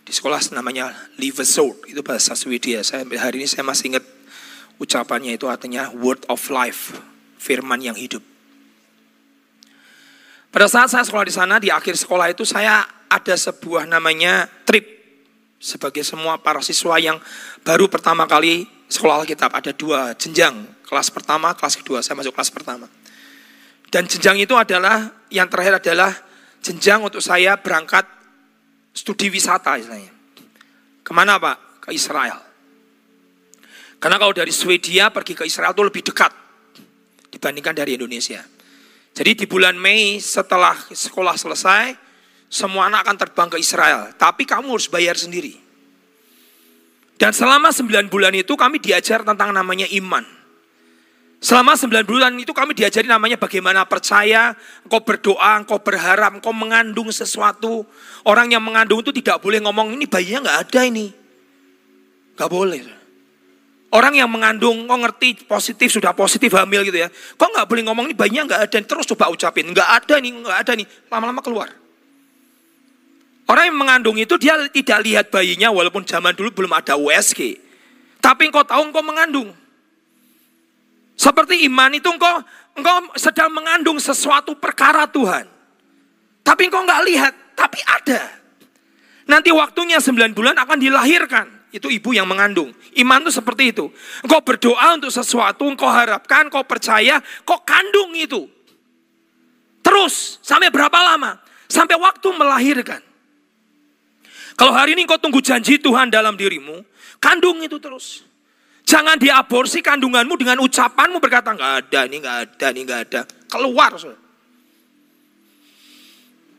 [0.04, 2.84] di sekolah namanya Livesort, itu bahasa Swedia.
[2.84, 4.04] Saya hari ini saya masih ingat
[4.76, 7.00] ucapannya itu artinya word of life,
[7.40, 8.33] firman yang hidup.
[10.54, 14.86] Pada saat saya sekolah di sana, di akhir sekolah itu saya ada sebuah namanya trip.
[15.58, 17.18] Sebagai semua para siswa yang
[17.66, 20.54] baru pertama kali sekolah Alkitab ada dua jenjang.
[20.86, 22.06] Kelas pertama kelas kedua.
[22.06, 22.86] Saya masuk kelas pertama.
[23.90, 26.14] Dan jenjang itu adalah yang terakhir adalah
[26.62, 28.06] jenjang untuk saya berangkat
[28.94, 30.14] studi wisata istilahnya.
[31.02, 31.82] Ke mana pak?
[31.82, 32.38] Ke Israel.
[33.98, 36.30] Karena kalau dari Swedia pergi ke Israel itu lebih dekat
[37.34, 38.53] dibandingkan dari Indonesia
[39.14, 41.94] jadi di bulan Mei setelah sekolah selesai
[42.50, 45.54] semua anak akan terbang ke Israel, tapi kamu harus bayar sendiri.
[47.14, 50.26] Dan selama sembilan bulan itu kami diajar tentang namanya iman.
[51.38, 57.12] Selama sembilan bulan itu kami diajari namanya bagaimana percaya, engkau berdoa, engkau berharap, engkau mengandung
[57.12, 57.84] sesuatu.
[58.24, 61.06] Orang yang mengandung itu tidak boleh ngomong, ini bayinya nggak ada ini.
[62.34, 62.82] Nggak boleh.
[63.94, 67.06] Orang yang mengandung, kok ngerti positif, sudah positif hamil gitu ya.
[67.38, 69.70] Kok nggak boleh ngomong, ini bayinya nggak ada, terus coba ucapin.
[69.70, 70.86] Nggak ada nih, nggak ada nih.
[71.06, 71.70] Lama-lama keluar.
[73.46, 77.54] Orang yang mengandung itu dia tidak lihat bayinya walaupun zaman dulu belum ada USG.
[78.18, 79.54] Tapi engkau tahu engkau mengandung.
[81.14, 82.42] Seperti iman itu engkau
[82.74, 85.46] engkau sedang mengandung sesuatu perkara Tuhan.
[86.42, 88.42] Tapi engkau nggak lihat, tapi ada.
[89.30, 91.53] Nanti waktunya 9 bulan akan dilahirkan.
[91.74, 92.70] Itu ibu yang mengandung.
[92.94, 93.90] Iman itu seperti itu.
[94.22, 98.46] Engkau berdoa untuk sesuatu, engkau harapkan, engkau percaya, kau kandung itu.
[99.82, 101.42] Terus, sampai berapa lama?
[101.66, 103.02] Sampai waktu melahirkan.
[104.54, 106.78] Kalau hari ini kau tunggu janji Tuhan dalam dirimu,
[107.18, 108.22] kandung itu terus.
[108.86, 113.20] Jangan diaborsi kandunganmu dengan ucapanmu berkata, nggak ada, ini nggak ada, ini nggak ada.
[113.50, 113.98] Keluar.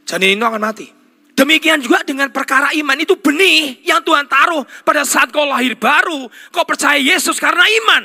[0.04, 1.05] Janin itu akan mati.
[1.36, 6.32] Demikian juga dengan perkara iman itu benih yang Tuhan taruh pada saat kau lahir baru.
[6.56, 8.04] Kau percaya Yesus karena iman.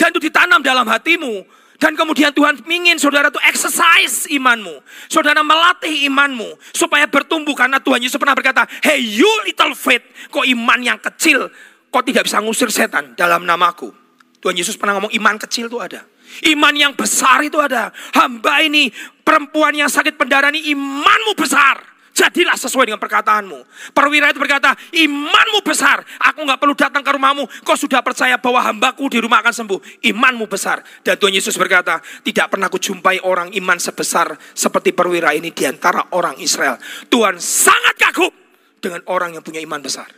[0.00, 1.44] Dan itu ditanam dalam hatimu.
[1.76, 4.80] Dan kemudian Tuhan ingin saudara itu exercise imanmu.
[5.12, 6.56] Saudara melatih imanmu.
[6.72, 7.52] Supaya bertumbuh.
[7.52, 10.04] Karena Tuhan Yesus pernah berkata, Hey you little faith.
[10.32, 11.52] Kok iman yang kecil.
[11.92, 13.92] Kok tidak bisa ngusir setan dalam namaku.
[14.40, 16.08] Tuhan Yesus pernah ngomong iman kecil itu ada.
[16.48, 17.92] Iman yang besar itu ada.
[18.16, 18.88] Hamba ini
[19.20, 21.89] perempuan yang sakit pendarahan ini imanmu besar.
[22.10, 23.64] Jadilah sesuai dengan perkataanmu.
[23.94, 26.02] Perwira itu berkata, imanmu besar.
[26.18, 27.46] Aku nggak perlu datang ke rumahmu.
[27.62, 29.78] Kau sudah percaya bahwa hambaku di rumah akan sembuh.
[30.10, 30.82] Imanmu besar.
[31.06, 36.10] Dan Tuhan Yesus berkata, tidak pernah kujumpai orang iman sebesar seperti perwira ini di antara
[36.10, 36.82] orang Israel.
[37.06, 38.34] Tuhan sangat kagum
[38.82, 40.10] dengan orang yang punya iman besar.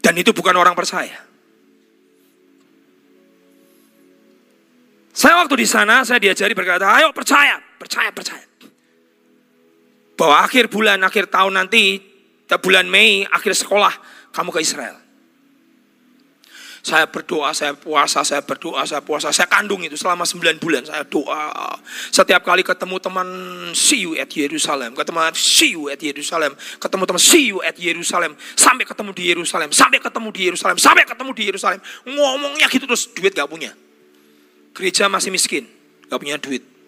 [0.00, 1.26] Dan itu bukan orang percaya.
[5.10, 8.49] Saya waktu di sana, saya diajari berkata, ayo percaya, percaya, percaya
[10.20, 11.96] bahwa akhir bulan, akhir tahun nanti,
[12.60, 13.96] bulan Mei, akhir sekolah,
[14.36, 15.00] kamu ke Israel.
[16.80, 20.80] Saya berdoa, saya puasa, saya berdoa, saya puasa, saya kandung itu selama 9 bulan.
[20.84, 21.76] Saya doa.
[22.08, 23.28] Setiap kali ketemu teman,
[23.76, 24.96] see you at Yerusalem.
[24.96, 26.52] Ketemu see you at Yerusalem.
[26.56, 28.32] Ketemu teman, see you at Yerusalem.
[28.56, 29.68] Sampai ketemu di Yerusalem.
[29.76, 30.76] Sampai ketemu di Yerusalem.
[30.80, 31.80] Sampai ketemu di Yerusalem.
[32.08, 33.76] Ngomongnya gitu terus, duit gak punya.
[34.72, 35.68] Gereja masih miskin,
[36.08, 36.79] gak punya duit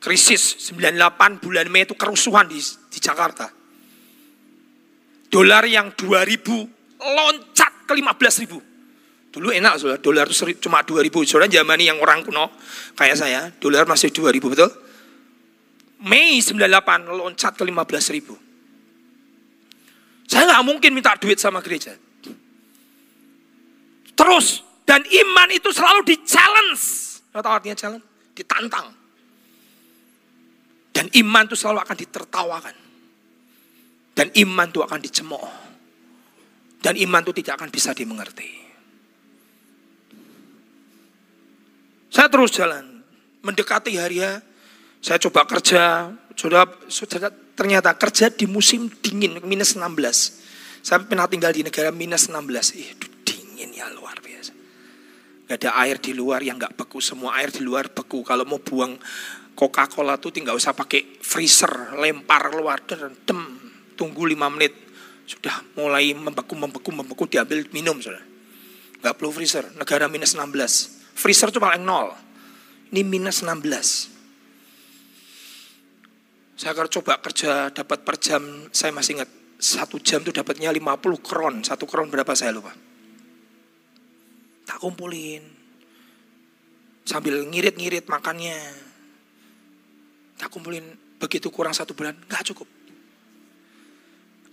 [0.00, 2.56] krisis 98 bulan Mei itu kerusuhan di,
[2.88, 3.52] di Jakarta.
[5.30, 8.58] Dolar yang 2000 loncat ke 15 ribu.
[9.30, 11.06] Dulu enak saudara, dolar itu cuma 2000.
[11.22, 12.50] Saudara zaman yang orang kuno
[12.98, 14.70] kayak saya, dolar masih 2000 betul?
[16.02, 18.34] Mei 98 loncat ke 15 ribu.
[20.26, 21.94] Saya nggak mungkin minta duit sama gereja.
[24.18, 26.82] Terus, dan iman itu selalu di challenge.
[27.30, 28.04] Tahu artinya challenge?
[28.34, 28.99] Ditantang.
[31.18, 32.76] Iman itu selalu akan ditertawakan.
[34.14, 35.52] Dan iman itu akan dicemooh.
[36.80, 38.50] Dan iman itu tidak akan bisa dimengerti.
[42.10, 43.02] Saya terus jalan.
[43.40, 44.42] Mendekati hari ya.
[45.00, 46.12] Saya coba kerja.
[46.36, 50.84] Sudah, sudah ternyata kerja di musim dingin minus 16.
[50.84, 52.76] Saya pernah tinggal di negara minus 16.
[52.76, 52.90] Ih,
[53.24, 54.52] dingin ya luar biasa.
[55.48, 57.02] Gak ada air di luar yang gak beku.
[57.04, 58.24] Semua air di luar beku.
[58.24, 58.96] Kalau mau buang
[59.60, 62.00] Coca-Cola tuh tinggal usah pakai freezer.
[62.00, 62.80] Lempar keluar.
[63.28, 63.60] Dem.
[63.92, 64.72] Tunggu 5 menit.
[65.28, 67.28] Sudah mulai membeku, membeku, membeku.
[67.28, 68.00] Diambil minum.
[68.00, 68.24] Sudah.
[69.04, 69.68] Gak perlu freezer.
[69.76, 71.12] Negara minus 16.
[71.12, 72.16] Freezer itu paling nol.
[72.88, 74.16] Ini minus 16.
[76.56, 79.28] Saya kalau coba kerja dapat per jam, saya masih ingat
[79.60, 81.60] satu jam itu dapatnya 50 kron.
[81.60, 82.72] Satu kron berapa saya lupa.
[84.64, 85.44] Tak kumpulin.
[87.04, 88.89] Sambil ngirit-ngirit makannya.
[90.40, 92.64] Tak kumpulin begitu kurang satu bulan, nggak cukup.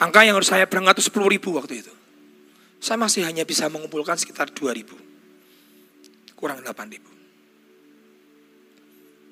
[0.04, 1.94] Angka yang harus saya berangkat itu 10 ribu waktu itu.
[2.84, 5.00] Saya masih hanya bisa mengumpulkan sekitar 2 ribu.
[6.36, 7.10] Kurang 8 ribu.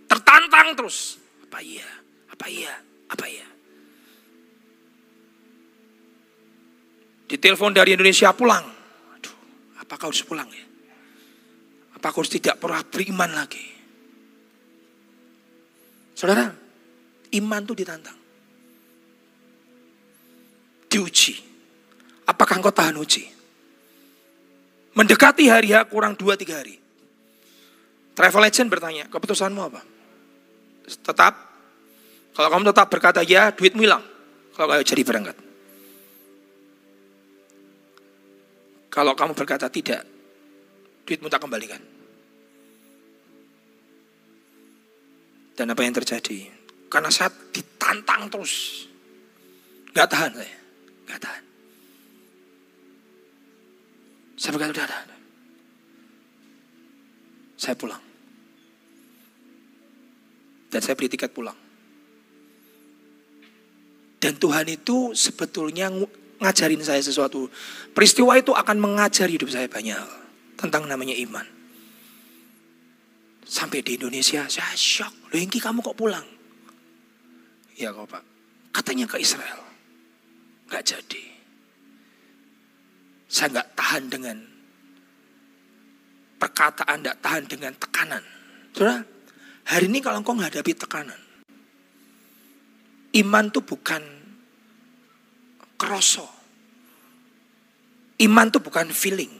[0.08, 1.20] Tertantang terus.
[1.44, 1.86] Apa iya?
[2.32, 2.74] Apa iya?
[3.12, 3.48] Apa iya?
[7.30, 8.63] Ditelepon dari Indonesia pulang.
[9.20, 9.36] Aduh,
[9.84, 10.65] apakah harus pulang ya?
[12.00, 13.75] Apakah harus tidak pernah beriman lagi?
[16.15, 16.47] Saudara,
[17.36, 18.17] iman itu ditantang.
[20.88, 21.36] Diuji.
[22.25, 23.28] Apakah engkau tahan uji?
[24.95, 26.75] Mendekati hari H kurang 2-3 hari.
[28.15, 29.84] Travel agent bertanya, keputusanmu apa?
[30.88, 31.45] Tetap
[32.36, 34.04] kalau kamu tetap berkata ya, duitmu hilang.
[34.56, 35.38] Kalau kamu jadi berangkat.
[38.91, 40.04] Kalau kamu berkata tidak,
[41.08, 41.80] duitmu tak kembalikan.
[45.56, 46.52] Dan apa yang terjadi?
[46.91, 48.86] Karena saya ditantang terus.
[49.96, 50.58] Gak tahan saya.
[51.08, 51.44] Gak tahan.
[54.36, 55.20] Saya berkata, udah, udah.
[57.56, 58.04] Saya pulang.
[60.68, 61.56] Dan saya beli tiket pulang.
[64.20, 65.88] Dan Tuhan itu sebetulnya
[66.44, 67.48] ngajarin saya sesuatu.
[67.96, 70.04] Peristiwa itu akan mengajari hidup saya banyak
[70.60, 71.55] tentang namanya iman.
[73.45, 75.29] Sampai di Indonesia saya shock.
[75.29, 76.25] Loh Engki kamu kok pulang?
[77.77, 78.23] Ya kok pak.
[78.73, 79.62] Katanya ke Israel.
[80.67, 81.23] Gak jadi.
[83.29, 84.38] Saya gak tahan dengan
[86.41, 88.23] perkataan, gak tahan dengan tekanan.
[88.73, 89.05] Saudara,
[89.69, 91.21] hari ini kalau engkau menghadapi tekanan.
[93.15, 94.03] Iman itu bukan
[95.79, 96.27] kroso.
[98.19, 99.31] Iman itu bukan feeling.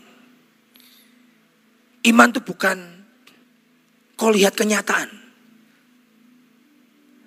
[2.08, 2.95] Iman itu bukan
[4.16, 5.12] kau lihat kenyataan.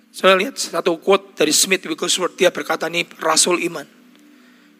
[0.09, 2.35] Saya lihat satu quote dari Smith Wigglesworth.
[2.35, 3.87] Dia berkata ini rasul iman.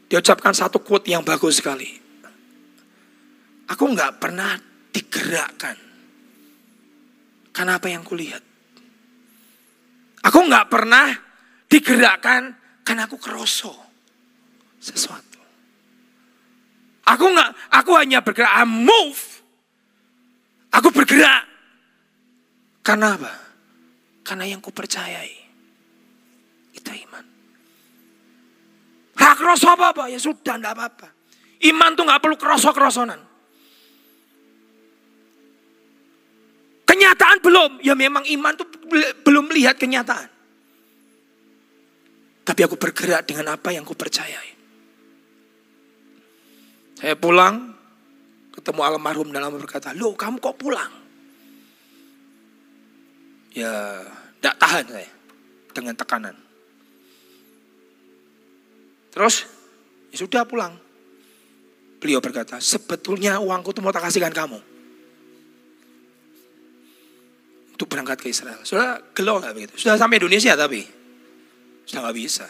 [0.10, 1.88] Dia ucapkan satu quote yang bagus sekali.
[3.70, 4.58] Aku nggak pernah
[4.90, 5.78] digerakkan.
[7.54, 8.44] Karena apa yang kulihat.
[10.26, 11.08] Aku nggak pernah
[11.70, 12.52] digerakkan
[12.84, 13.78] karena aku kerosok
[14.82, 15.40] sesuatu.
[17.10, 19.22] Aku nggak, aku hanya bergerak, I move.
[20.70, 21.49] Aku bergerak.
[22.90, 23.30] Karena apa?
[24.26, 25.30] Karena yang ku percayai.
[26.74, 27.26] Itu iman.
[29.14, 30.10] Hak kroso apa-apa?
[30.10, 31.08] Ya sudah, enggak apa-apa.
[31.70, 33.22] Iman tuh nggak perlu kroso-krosonan.
[36.90, 37.72] Kenyataan belum.
[37.86, 38.66] Ya memang iman tuh
[39.22, 40.30] belum melihat kenyataan.
[42.42, 44.58] Tapi aku bergerak dengan apa yang ku percayai.
[46.98, 47.70] Saya pulang,
[48.50, 50.99] ketemu almarhum dalam berkata, lo kamu kok pulang?
[53.54, 54.06] Ya,
[54.40, 55.10] tidak tahan saya
[55.74, 56.36] dengan tekanan.
[59.10, 59.50] Terus,
[60.14, 60.78] ya sudah pulang.
[62.00, 64.60] Beliau berkata, sebetulnya uangku itu mau tak kasihkan kamu.
[67.76, 68.60] Untuk berangkat ke Israel.
[68.64, 69.74] Sudah gelo nggak begitu?
[69.76, 70.84] Sudah sampai Indonesia tapi.
[71.84, 72.48] Sudah nggak bisa.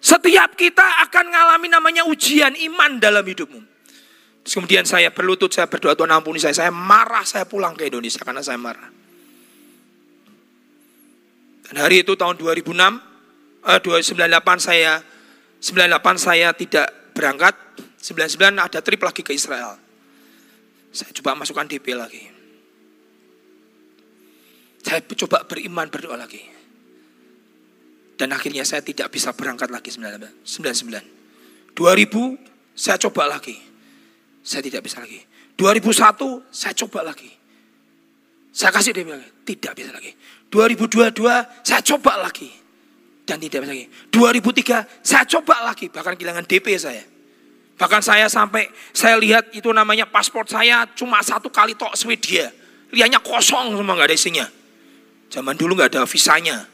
[0.00, 3.60] Setiap kita akan mengalami namanya ujian iman dalam hidupmu.
[4.40, 6.56] Terus kemudian saya berlutut, saya berdoa Tuhan ampuni saya.
[6.56, 8.88] Saya marah, saya pulang ke Indonesia karena saya marah.
[11.70, 12.98] Dan hari itu tahun 2006,
[13.68, 15.04] eh, 298 saya
[15.60, 17.52] 98 saya tidak berangkat,
[18.00, 19.76] 99 ada trip lagi ke Israel.
[20.90, 22.24] Saya coba masukkan DP lagi.
[24.80, 26.40] Saya coba beriman berdoa lagi.
[28.16, 30.42] Dan akhirnya saya tidak bisa berangkat lagi 99.
[31.76, 32.40] 2000
[32.72, 33.69] saya coba lagi.
[34.50, 35.22] Saya tidak bisa lagi.
[35.54, 37.30] 2001 saya coba lagi.
[38.50, 39.30] Saya kasih dia lagi.
[39.46, 40.10] Tidak bisa lagi.
[40.50, 41.22] 2022
[41.62, 42.50] saya coba lagi.
[43.22, 43.86] Dan tidak bisa lagi.
[44.10, 45.86] 2003 saya coba lagi.
[45.86, 47.06] Bahkan kehilangan DP saya.
[47.78, 52.50] Bahkan saya sampai saya lihat itu namanya paspor saya cuma satu kali tok Swedia.
[52.90, 54.46] Lihatnya kosong semua nggak ada isinya.
[55.30, 56.66] Zaman dulu nggak ada visanya.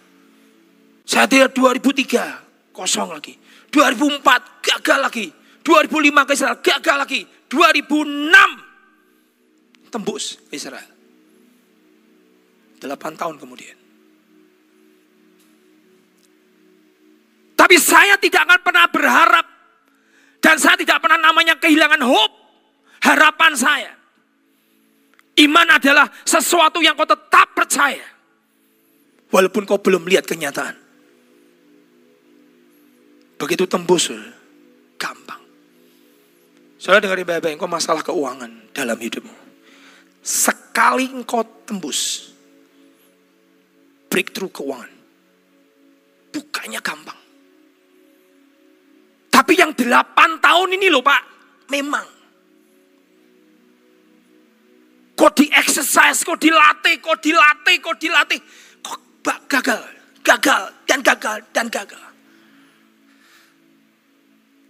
[1.04, 3.36] Saya lihat 2003, kosong lagi.
[3.68, 5.28] 2004, gagal lagi.
[5.60, 7.35] 2005 ke Israel, gagal lagi.
[7.48, 10.90] 2006, tembus Israel.
[12.82, 13.76] 8 tahun kemudian.
[17.56, 19.46] Tapi saya tidak akan pernah berharap
[20.38, 22.34] dan saya tidak pernah namanya kehilangan hope.
[23.02, 23.92] Harapan saya.
[25.36, 28.02] Iman adalah sesuatu yang kau tetap percaya.
[29.30, 30.74] Walaupun kau belum lihat kenyataan.
[33.36, 34.08] Begitu tembus,
[34.96, 35.45] gampang.
[36.86, 39.34] Saudara dengar baik-baik, engkau masalah keuangan dalam hidupmu.
[40.22, 42.30] Sekali engkau tembus,
[44.06, 44.94] breakthrough keuangan.
[46.30, 47.18] Bukannya gampang.
[49.34, 51.22] Tapi yang delapan tahun ini loh Pak,
[51.74, 52.06] memang.
[55.18, 58.38] Kok di exercise, kok dilatih, kok dilatih, kok dilatih.
[58.86, 58.98] Kok
[59.50, 59.82] gagal,
[60.22, 62.06] gagal, dan gagal, dan gagal.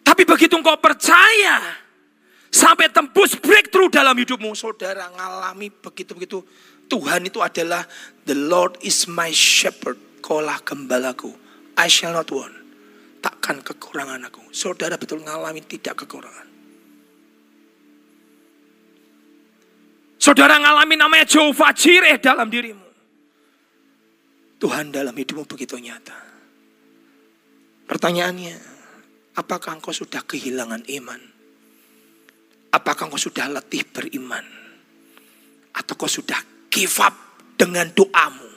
[0.00, 1.84] Tapi begitu engkau percaya,
[2.56, 6.40] sampai tembus breakthrough dalam hidupmu, saudara ngalami begitu-begitu.
[6.88, 7.84] Tuhan itu adalah
[8.24, 11.28] the Lord is my shepherd, kolah gembalaku.
[11.76, 12.56] I shall not want.
[13.20, 14.48] Takkan kekurangan aku.
[14.54, 16.48] Saudara betul ngalami tidak kekurangan.
[20.16, 22.86] Saudara ngalami namanya Jehovah Jireh dalam dirimu.
[24.56, 26.16] Tuhan dalam hidupmu begitu nyata.
[27.86, 28.76] Pertanyaannya,
[29.36, 31.20] Apakah engkau sudah kehilangan iman?
[32.76, 34.44] Apakah engkau sudah letih beriman?
[35.72, 37.16] Atau kau sudah give up
[37.56, 38.52] dengan doamu?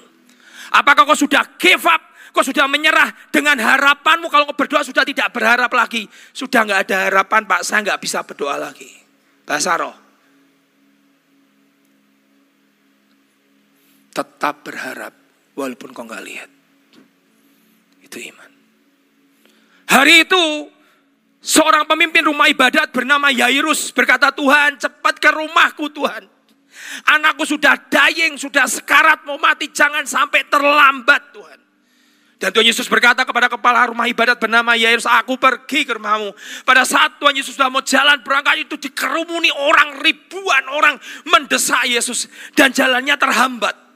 [0.76, 2.04] Apakah kau sudah give up?
[2.36, 6.04] Kau sudah menyerah dengan harapanmu kalau kau berdoa sudah tidak berharap lagi.
[6.36, 8.92] Sudah nggak ada harapan Pak, saya nggak bisa berdoa lagi.
[9.48, 9.96] Bahasa roh.
[14.12, 15.14] Tetap berharap
[15.56, 16.52] walaupun kau nggak lihat.
[18.04, 18.52] Itu iman.
[19.90, 20.44] Hari itu
[21.40, 26.28] seorang pemimpin rumah ibadat bernama Yairus berkata, Tuhan cepat ke rumahku Tuhan.
[27.12, 31.60] Anakku sudah dying, sudah sekarat mau mati, jangan sampai terlambat Tuhan.
[32.40, 36.32] Dan Tuhan Yesus berkata kepada kepala rumah ibadat bernama Yairus, aku pergi ke rumahmu.
[36.64, 40.96] Pada saat Tuhan Yesus sudah mau jalan berangkat itu dikerumuni orang ribuan orang
[41.28, 42.32] mendesak Yesus.
[42.56, 43.89] Dan jalannya terhambat.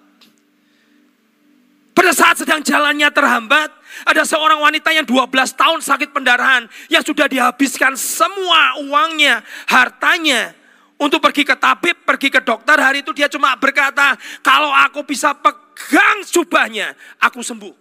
[1.94, 3.70] Pada saat sedang jalannya terhambat,
[4.10, 10.58] ada seorang wanita yang 12 tahun sakit pendarahan yang sudah dihabiskan semua uangnya, hartanya
[10.98, 12.82] untuk pergi ke tabib, pergi ke dokter.
[12.82, 17.76] Hari itu dia cuma berkata, kalau aku bisa pegang jubahnya, aku sembuh.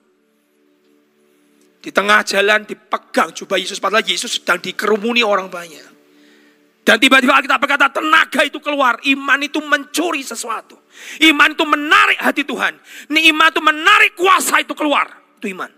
[1.82, 5.88] Di tengah jalan dipegang jubah Yesus, padahal Yesus sedang dikerumuni orang banyak.
[6.82, 10.81] Dan tiba-tiba kita berkata tenaga itu keluar, iman itu mencuri sesuatu.
[11.22, 12.74] Iman itu menarik hati Tuhan.
[13.12, 15.08] Iman itu menarik kuasa itu keluar.
[15.40, 15.70] Itu iman.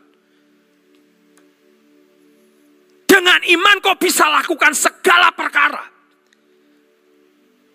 [3.05, 5.85] Dengan iman kau bisa lakukan segala perkara.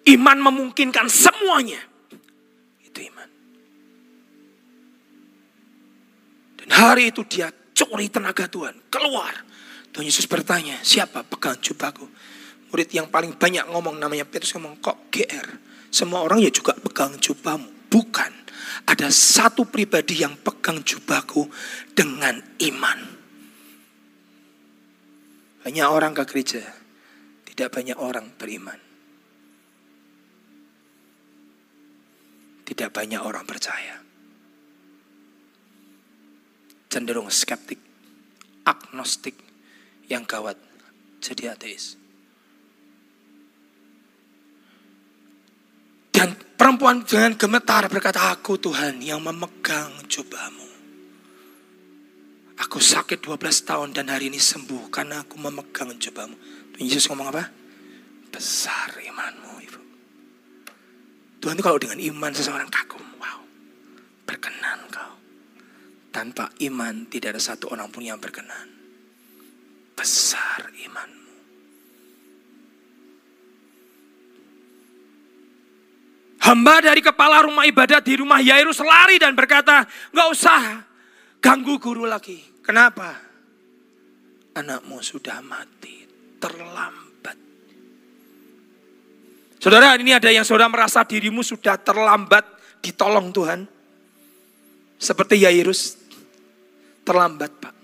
[0.10, 1.80] Iman memungkinkan semuanya.
[2.84, 3.30] Itu iman.
[6.60, 8.92] Dan hari itu dia curi tenaga Tuhan.
[8.92, 9.32] Keluar.
[9.90, 12.06] Tuhan Yesus bertanya, siapa pegang jubahku?
[12.70, 15.69] Murid yang paling banyak ngomong namanya Petrus ngomong, kok GR?
[15.90, 17.90] Semua orang ya juga pegang jubahmu.
[17.90, 18.32] Bukan.
[18.86, 21.46] Ada satu pribadi yang pegang jubahku
[21.94, 23.00] dengan iman.
[25.60, 26.64] Banyak orang ke gereja,
[27.46, 28.80] tidak banyak orang beriman.
[32.66, 34.00] Tidak banyak orang percaya.
[36.90, 37.78] Cenderung skeptik,
[38.66, 39.38] agnostik,
[40.10, 40.58] yang gawat
[41.22, 41.99] jadi ateis.
[46.10, 50.70] Dan perempuan dengan gemetar berkata, aku Tuhan yang memegang jubahmu.
[52.60, 56.36] Aku sakit 12 tahun dan hari ini sembuh karena aku memegang cobamu.
[56.76, 57.44] Tuhan Yesus ngomong apa?
[58.28, 59.82] Besar imanmu ibu.
[61.40, 63.00] Tuhan itu kalau dengan iman seseorang kagum.
[63.16, 63.40] Wow.
[64.28, 65.16] Berkenan kau.
[66.12, 68.68] Tanpa iman tidak ada satu orang pun yang berkenan.
[69.96, 71.29] Besar imanmu.
[76.40, 79.84] Hamba dari kepala rumah ibadat di rumah Yairus lari dan berkata,
[80.16, 80.62] Gak usah
[81.44, 82.40] ganggu guru lagi.
[82.64, 83.12] Kenapa?
[84.56, 86.08] Anakmu sudah mati,
[86.40, 87.38] terlambat.
[89.60, 92.48] Saudara, ini ada yang saudara merasa dirimu sudah terlambat
[92.80, 93.68] ditolong Tuhan.
[95.00, 95.96] Seperti Yairus,
[97.04, 97.76] terlambat Pak.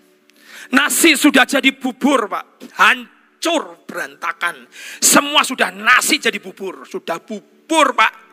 [0.75, 4.67] Nasi sudah jadi bubur Pak, hancur berantakan.
[4.99, 8.24] Semua sudah nasi jadi bubur, sudah bubur Pak.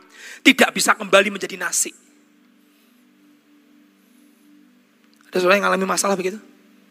[0.43, 1.95] Tidak bisa kembali menjadi nasi.
[5.33, 6.37] Ada saudara yang mengalami masalah begitu?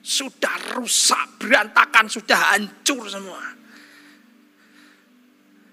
[0.01, 3.37] Sudah rusak, berantakan, sudah hancur semua.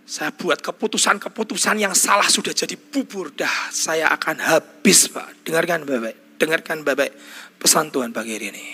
[0.04, 3.32] Saya buat keputusan-keputusan yang salah sudah jadi bubur.
[3.32, 5.48] Dah saya akan habis Pak.
[5.48, 6.36] Dengarkan Bapak.
[6.36, 7.14] Dengarkan Bapak
[7.56, 8.66] pesan Tuhan pagi hari ini.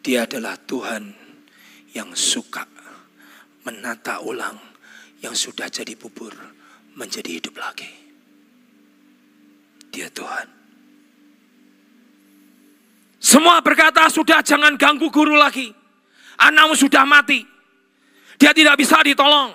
[0.00, 1.02] Dia adalah Tuhan
[1.92, 2.64] yang suka
[3.66, 4.56] menata ulang
[5.20, 6.55] yang sudah jadi bubur
[6.96, 7.92] menjadi hidup lagi.
[9.92, 10.48] Dia Tuhan.
[13.20, 15.72] Semua berkata sudah jangan ganggu guru lagi.
[16.36, 17.44] Anakmu sudah mati.
[18.36, 19.52] Dia tidak bisa ditolong.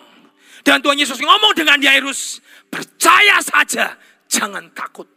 [0.61, 3.97] Dan Tuhan Yesus ngomong dengan Yairus, percaya saja,
[4.29, 5.09] jangan takut.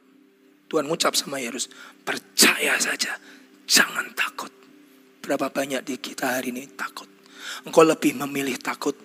[0.69, 1.69] Tuhan ngucap sama Yairus,
[2.01, 3.17] percaya saja,
[3.69, 4.49] jangan takut.
[5.21, 7.09] Berapa banyak di kita hari ini takut.
[7.65, 8.97] Engkau lebih memilih takut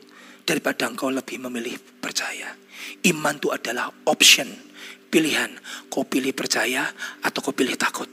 [0.48, 1.76] daripada engkau lebih memilih
[2.10, 2.50] percaya.
[3.06, 4.50] Iman itu adalah option,
[5.14, 5.54] pilihan.
[5.94, 6.90] Kau pilih percaya
[7.22, 8.10] atau kau pilih takut.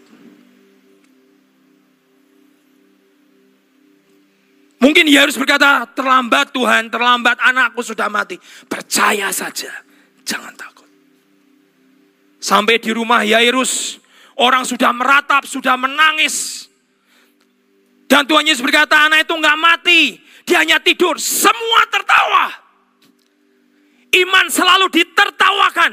[4.77, 8.37] Mungkin dia harus berkata, terlambat Tuhan, terlambat anakku sudah mati.
[8.69, 9.73] Percaya saja,
[10.21, 10.85] jangan takut.
[12.37, 13.97] Sampai di rumah Yairus,
[14.37, 16.69] orang sudah meratap, sudah menangis.
[18.07, 20.01] Dan Tuhan Yesus berkata, anak itu nggak mati,
[20.45, 21.17] dia hanya tidur.
[21.17, 22.66] Semua tertawa.
[24.17, 25.93] Iman selalu ditertawakan.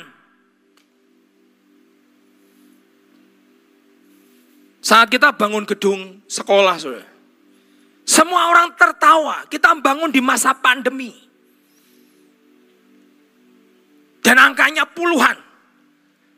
[4.83, 7.07] Saat kita bangun gedung sekolah, saudara.
[8.03, 9.47] Semua orang tertawa.
[9.47, 11.15] Kita bangun di masa pandemi.
[14.19, 15.52] Dan angkanya puluhan.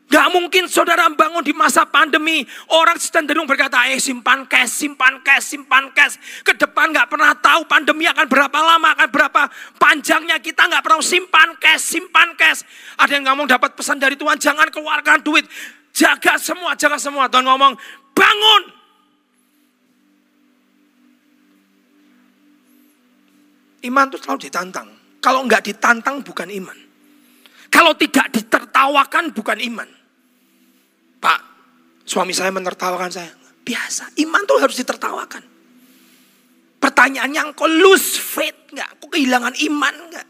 [0.06, 2.46] Gak mungkin saudara bangun di masa pandemi.
[2.70, 6.14] Orang cenderung berkata, eh simpan cash, simpan cash, simpan cash.
[6.46, 9.42] Ke depan gak pernah tahu pandemi akan berapa lama, akan berapa
[9.82, 10.38] panjangnya.
[10.38, 12.62] Kita gak pernah simpan cash, simpan cash.
[13.02, 15.42] Ada yang ngomong dapat pesan dari Tuhan, jangan keluarkan duit.
[15.90, 17.26] Jaga semua, jaga semua.
[17.26, 17.74] Tuhan ngomong,
[18.14, 18.62] bangun,
[23.86, 24.88] Iman itu selalu ditantang.
[25.22, 26.85] Kalau enggak ditantang bukan iman.
[27.68, 29.88] Kalau tidak ditertawakan bukan iman.
[31.20, 31.40] Pak,
[32.06, 33.32] suami saya menertawakan saya.
[33.66, 35.42] Biasa, iman tuh harus ditertawakan.
[36.78, 38.90] Pertanyaannya, kok lose faith enggak?
[39.02, 40.26] Kok kehilangan iman enggak?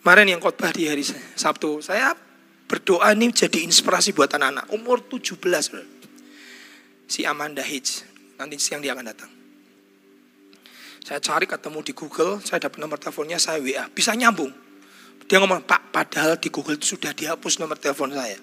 [0.00, 1.04] Kemarin yang khotbah di hari
[1.36, 2.16] Sabtu, saya
[2.70, 4.70] berdoa ini jadi inspirasi buat anak-anak.
[4.72, 5.36] Umur 17,
[7.10, 8.06] si Amanda Hitch.
[8.38, 9.39] Nanti siang dia akan datang.
[11.00, 13.88] Saya cari ketemu di Google, saya dapat nomor teleponnya, saya WA.
[13.88, 14.52] Bisa nyambung.
[15.24, 18.36] Dia ngomong, Pak, padahal di Google itu sudah dihapus nomor telepon saya.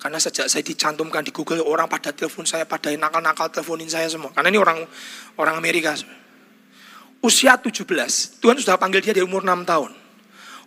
[0.00, 4.32] Karena sejak saya dicantumkan di Google, orang pada telepon saya, pada nakal-nakal teleponin saya semua.
[4.32, 4.82] Karena ini orang
[5.36, 5.92] orang Amerika.
[7.20, 7.84] Usia 17,
[8.40, 9.92] Tuhan sudah panggil dia di umur 6 tahun.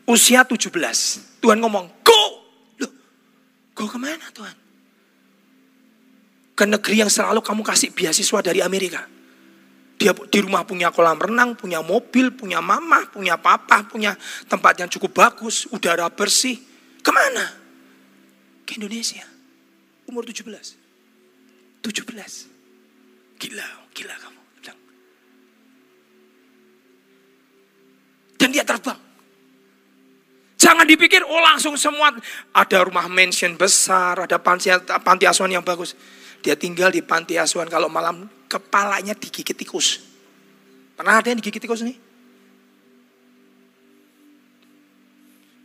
[0.06, 0.70] Usia 17,
[1.42, 2.22] Tuhan ngomong, go!
[2.78, 2.92] Loh,
[3.74, 4.56] go ke mana Tuhan?
[6.54, 9.10] Ke negeri yang selalu kamu kasih beasiswa dari Amerika.
[9.98, 14.18] Dia di rumah punya kolam renang, punya mobil, punya mama, punya papa, punya
[14.50, 16.60] tempat yang cukup bagus, udara bersih.
[17.00, 17.46] Ke mana?
[18.68, 19.24] Ke Indonesia.
[20.10, 20.50] Umur 17.
[21.84, 23.40] 17.
[23.40, 24.44] Gila, gila kamu.
[28.44, 29.00] Dan dia terbang.
[30.60, 32.12] Jangan dipikir, oh langsung semua
[32.52, 35.96] ada rumah mansion besar, ada panti, panti asuhan yang bagus.
[36.44, 40.04] Dia tinggal di panti asuhan kalau malam kepalanya digigit tikus.
[40.94, 41.96] Pernah ada yang digigit tikus nih?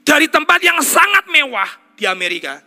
[0.07, 1.69] Dari tempat yang sangat mewah
[1.99, 2.63] di Amerika,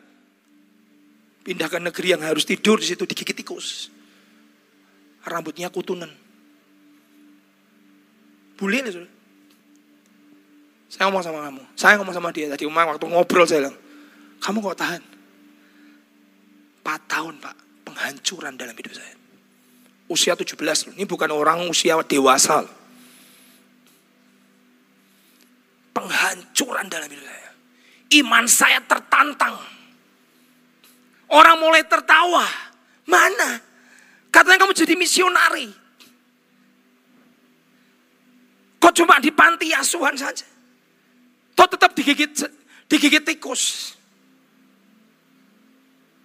[1.41, 3.89] pindah ke negeri yang harus tidur di situ digigit tikus.
[5.26, 6.12] Rambutnya kutunan.
[8.59, 9.12] Bule nih, sudah.
[10.91, 13.78] Saya ngomong sama kamu, saya ngomong sama dia tadi waktu ngobrol saya bilang,
[14.43, 15.01] kamu kok tahan?
[16.84, 17.55] 4 tahun pak,
[17.92, 19.22] penghancuran dalam hidup saya
[20.12, 20.94] usia 17 loh.
[21.00, 22.68] Ini bukan orang usia dewasa.
[25.96, 27.50] Penghancuran dalam hidup saya.
[28.20, 29.56] Iman saya tertantang.
[31.32, 32.44] Orang mulai tertawa.
[33.08, 33.64] Mana?
[34.28, 35.72] Katanya kamu jadi misionari.
[38.84, 40.44] Kok cuma di panti asuhan saja?
[41.56, 42.36] Kok tetap digigit
[42.92, 43.96] digigit tikus?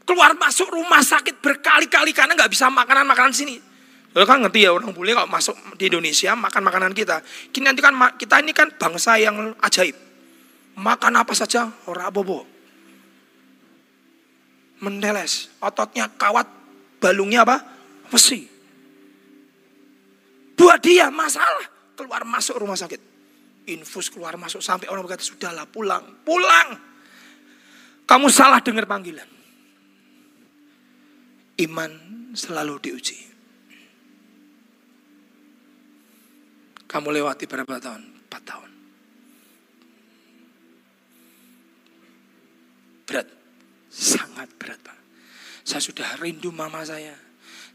[0.06, 3.58] Keluar masuk rumah sakit berkali-kali karena nggak bisa makanan-makanan sini.
[4.16, 7.20] Lo kan ngerti ya orang bule kalau masuk di Indonesia makan makanan kita.
[7.52, 9.92] Kini nanti kan kita ini kan bangsa yang ajaib.
[10.78, 12.46] Makan apa saja orang bobo.
[14.80, 16.48] Mendeles, ototnya kawat,
[16.96, 17.60] balungnya apa?
[18.08, 18.48] Besi.
[20.56, 23.00] Buat dia masalah keluar masuk rumah sakit.
[23.68, 26.72] Infus keluar masuk sampai orang berkata sudahlah pulang, pulang.
[28.08, 29.35] Kamu salah dengar panggilan.
[31.56, 31.92] Iman
[32.36, 33.18] selalu diuji.
[36.86, 38.02] Kamu lewati berapa tahun?
[38.28, 38.70] Empat tahun.
[43.06, 43.28] Berat.
[43.90, 44.98] Sangat berat, Pak.
[45.66, 47.16] Saya sudah rindu mama saya.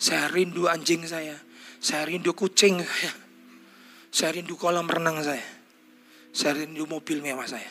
[0.02, 1.36] Saya rindu anjing saya.
[1.82, 3.14] Saya rindu kucing saya.
[4.12, 5.44] Saya rindu kolam renang saya.
[6.32, 7.70] Saya rindu mobil mewah saya.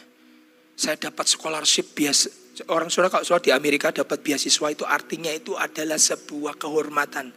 [0.77, 2.40] Saya dapat scholarship biasa.
[2.69, 7.33] Orang saudara kalau saudara di Amerika dapat beasiswa itu artinya itu adalah sebuah kehormatan.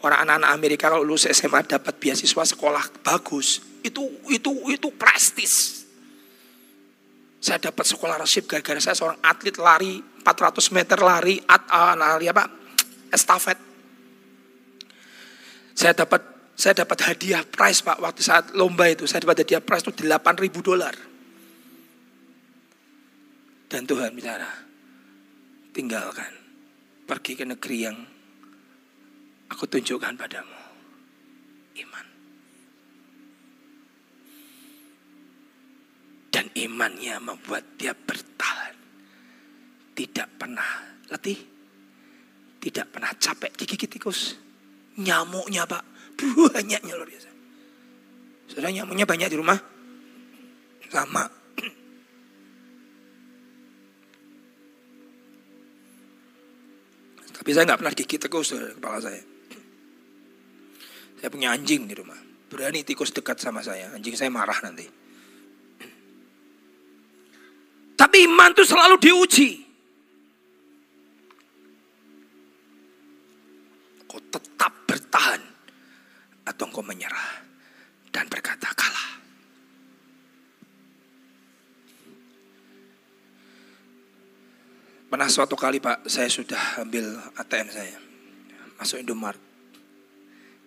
[0.00, 3.60] Orang anak-anak Amerika kalau lulus SMA dapat beasiswa sekolah bagus.
[3.84, 5.84] Itu itu itu prestis.
[7.42, 12.46] Saya dapat scholarship gara-gara saya seorang atlet lari 400 meter lari at, uh, lari apa?
[13.12, 13.58] estafet.
[15.76, 16.22] Saya dapat
[16.56, 19.04] saya dapat hadiah prize Pak waktu saat lomba itu.
[19.04, 21.11] Saya dapat hadiah prize itu 8000 dolar.
[23.72, 24.52] Dan Tuhan bicara,
[25.72, 26.28] tinggalkan.
[27.08, 27.96] Pergi ke negeri yang
[29.48, 30.60] aku tunjukkan padamu.
[31.80, 32.06] Iman.
[36.28, 38.76] Dan imannya membuat dia bertahan.
[39.96, 41.40] Tidak pernah letih.
[42.60, 44.36] Tidak pernah capek digigit tikus.
[45.00, 45.80] Nyamuknya pak
[46.52, 47.30] Banyaknya luar biasa.
[48.52, 49.56] Sudah nyamuknya banyak di rumah?
[50.92, 51.41] Sama.
[57.42, 59.18] Tapi saya nggak pernah gigit tikus kepala saya.
[61.18, 62.14] Saya punya anjing di rumah.
[62.46, 63.90] Berani tikus dekat sama saya.
[63.90, 64.86] Anjing saya marah nanti.
[67.98, 69.61] Tapi iman itu selalu diuji.
[85.22, 87.94] Pernah suatu kali Pak, saya sudah ambil ATM saya.
[88.74, 89.38] Masuk Indomaret.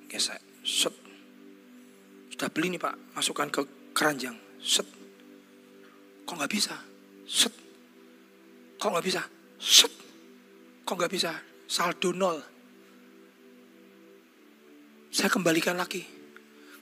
[0.08, 0.96] Oke, saya set.
[2.32, 4.32] Sudah beli nih Pak, masukkan ke keranjang.
[4.64, 4.88] Set.
[6.24, 6.72] Kok nggak bisa?
[7.28, 7.52] Set.
[8.80, 9.28] Kok nggak bisa?
[9.60, 9.92] Set.
[10.88, 11.36] Kok nggak bisa?
[11.68, 12.40] Saldo nol.
[15.12, 16.08] Saya kembalikan lagi.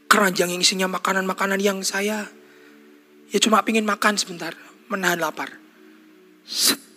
[0.05, 2.30] Keranjang yang isinya makanan-makanan yang saya
[3.34, 4.53] ya cuma pingin makan sebentar,
[4.93, 5.57] menahan lapar.
[6.45, 6.92] Set,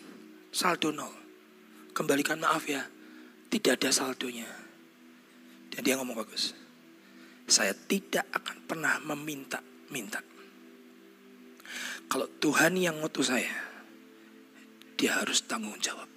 [0.57, 1.12] saldo nol.
[1.92, 2.80] Kembalikan maaf ya,
[3.52, 4.48] tidak ada saldonya.
[5.68, 6.57] Dan dia ngomong bagus.
[7.44, 10.24] Saya tidak akan pernah meminta-minta.
[12.09, 13.52] Kalau Tuhan yang ngutus saya,
[14.96, 16.09] dia harus tanggung jawab.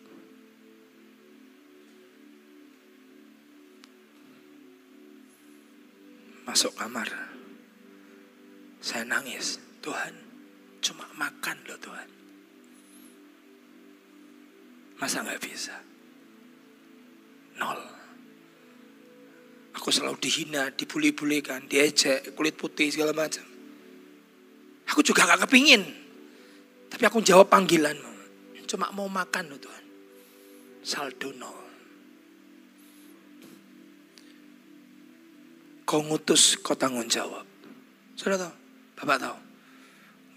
[6.48, 7.12] Masuk kamar.
[8.80, 9.60] Saya nangis.
[9.80, 10.12] Tuhan,
[10.84, 12.19] cuma makan loh Tuhan.
[15.00, 15.76] Masa nggak bisa?
[17.56, 17.80] Nol.
[19.80, 23.48] Aku selalu dihina, dibully-bulikan, diejek, kulit putih segala macam.
[24.92, 25.86] Aku juga gak kepingin.
[26.90, 28.14] Tapi aku jawab panggilanmu.
[28.68, 29.86] Cuma mau makan loh Tuhan.
[30.84, 31.60] Saldo nol.
[35.86, 37.46] Kau ngutus, kau tanggung jawab.
[38.14, 38.54] Sudah tahu?
[39.00, 39.38] Bapak tahu?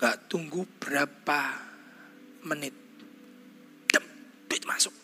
[0.00, 1.40] Gak tunggu berapa
[2.46, 2.81] menit.
[4.66, 4.94] Masuk.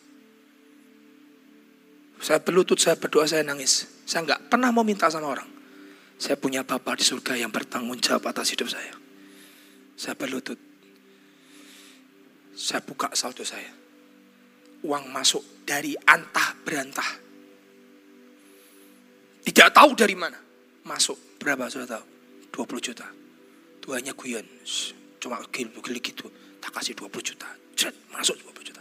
[2.18, 3.86] Saya berlutut, saya berdoa, saya nangis.
[4.02, 5.46] Saya nggak pernah mau minta sama orang.
[6.18, 8.90] Saya punya Bapak di surga yang bertanggung jawab atas hidup saya.
[9.94, 10.58] Saya berlutut.
[12.58, 13.70] Saya buka saldo saya.
[14.82, 17.06] Uang masuk dari antah berantah.
[19.46, 20.38] Tidak tahu dari mana.
[20.82, 21.38] Masuk.
[21.38, 22.04] Berapa sudah tahu?
[22.50, 23.06] 20 juta.
[23.78, 24.46] Tuanya guyon.
[25.22, 26.26] Cuma gili-gili gitu.
[26.58, 27.46] Tak kasih 20 juta.
[27.78, 28.77] Cret, masuk 20 juta.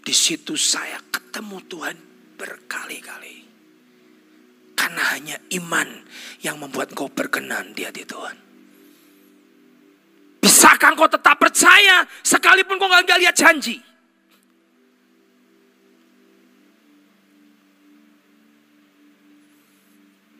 [0.00, 1.96] Di situ saya ketemu Tuhan
[2.40, 3.36] berkali-kali.
[4.72, 5.88] Karena hanya iman
[6.40, 8.36] yang membuat kau berkenan di hati Tuhan.
[10.40, 13.76] Bisakah kau tetap percaya sekalipun kau nggak lihat janji?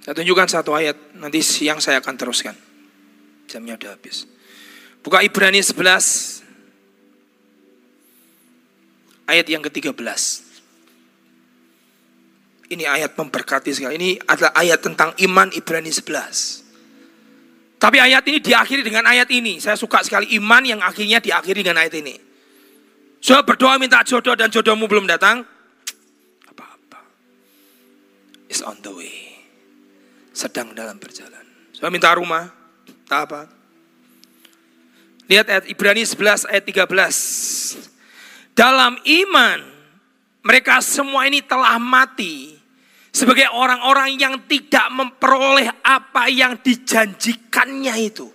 [0.00, 2.56] Saya tunjukkan satu ayat, nanti siang saya akan teruskan.
[3.44, 4.24] Jamnya udah habis.
[5.04, 6.39] Buka Ibrani 11,
[9.30, 10.02] ayat yang ke-13.
[12.70, 13.98] Ini ayat memberkati sekali.
[13.98, 17.78] Ini adalah ayat tentang iman Ibrani 11.
[17.80, 19.58] Tapi ayat ini diakhiri dengan ayat ini.
[19.58, 22.14] Saya suka sekali iman yang akhirnya diakhiri dengan ayat ini.
[23.18, 25.42] So berdoa minta jodoh dan jodohmu belum datang.
[26.46, 27.00] Apa-apa.
[28.52, 29.30] Is on the way
[30.40, 31.44] sedang dalam perjalanan.
[31.74, 32.48] Saya minta rumah,
[33.04, 33.40] tak apa.
[35.26, 37.89] Lihat ayat Ibrani 11 ayat 13.
[38.60, 39.58] Dalam iman
[40.44, 42.52] mereka semua ini telah mati
[43.08, 48.28] sebagai orang-orang yang tidak memperoleh apa yang dijanjikannya itu.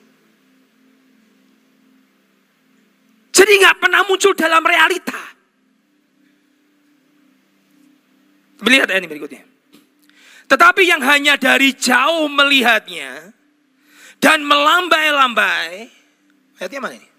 [3.30, 5.22] Jadi nggak pernah muncul dalam realita.
[8.66, 9.44] Melihat ini berikutnya.
[10.50, 13.30] Tetapi yang hanya dari jauh melihatnya
[14.18, 15.86] dan melambai-lambai.
[16.58, 17.10] Ayatnya mana ini?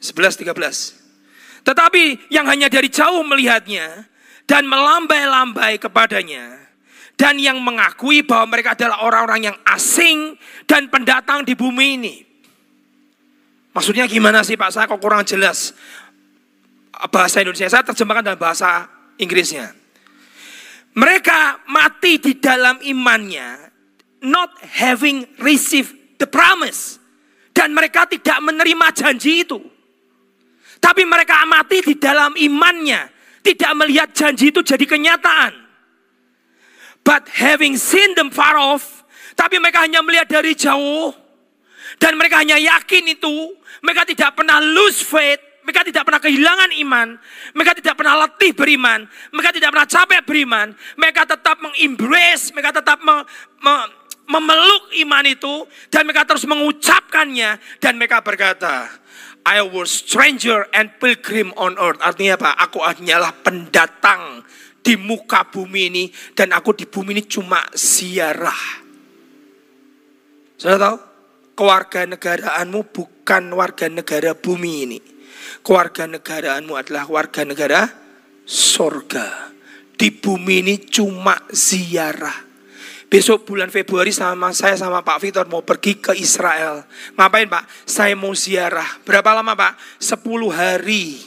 [0.00, 0.99] 11, 13.
[1.64, 4.08] Tetapi yang hanya dari jauh melihatnya
[4.48, 6.60] dan melambai-lambai kepadanya
[7.20, 12.16] dan yang mengakui bahwa mereka adalah orang-orang yang asing dan pendatang di bumi ini.
[13.76, 14.72] Maksudnya gimana sih Pak?
[14.72, 15.76] Saya kok kurang jelas
[17.12, 17.68] bahasa Indonesia.
[17.68, 18.88] Saya terjemahkan dalam bahasa
[19.20, 19.76] Inggrisnya.
[20.96, 23.70] Mereka mati di dalam imannya,
[24.26, 26.98] not having received the promise.
[27.54, 29.60] Dan mereka tidak menerima janji itu.
[30.80, 33.12] Tapi mereka mati di dalam imannya,
[33.44, 35.52] tidak melihat janji itu jadi kenyataan.
[37.04, 39.04] But having seen them far off,
[39.36, 41.12] tapi mereka hanya melihat dari jauh,
[42.00, 47.08] dan mereka hanya yakin itu, mereka tidak pernah lose faith, mereka tidak pernah kehilangan iman,
[47.52, 52.98] mereka tidak pernah letih beriman, mereka tidak pernah capek beriman, mereka tetap mengembrace, mereka tetap
[53.04, 53.24] me,
[53.60, 53.74] me,
[54.30, 58.88] memeluk iman itu, dan mereka terus mengucapkannya, dan mereka berkata,
[59.50, 61.98] I was stranger and pilgrim on earth.
[61.98, 62.54] Artinya apa?
[62.70, 64.46] Aku hanyalah pendatang
[64.78, 66.04] di muka bumi ini
[66.38, 68.86] dan aku di bumi ini cuma ziarah.
[70.54, 70.96] Sudah tahu?
[71.58, 74.98] Keluarga negaraanmu bukan warga negara bumi ini.
[75.66, 77.90] Keluarga negaraanmu adalah warga negara
[78.46, 79.50] sorga.
[79.98, 82.49] Di bumi ini cuma ziarah.
[83.10, 86.86] Besok bulan Februari sama saya sama Pak Victor mau pergi ke Israel.
[87.18, 87.66] Ngapain Pak?
[87.82, 89.02] Saya mau ziarah.
[89.02, 89.98] Berapa lama Pak?
[89.98, 90.22] 10
[90.54, 91.18] hari.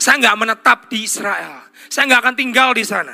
[0.00, 1.68] Saya nggak menetap di Israel.
[1.92, 3.12] Saya nggak akan tinggal di sana.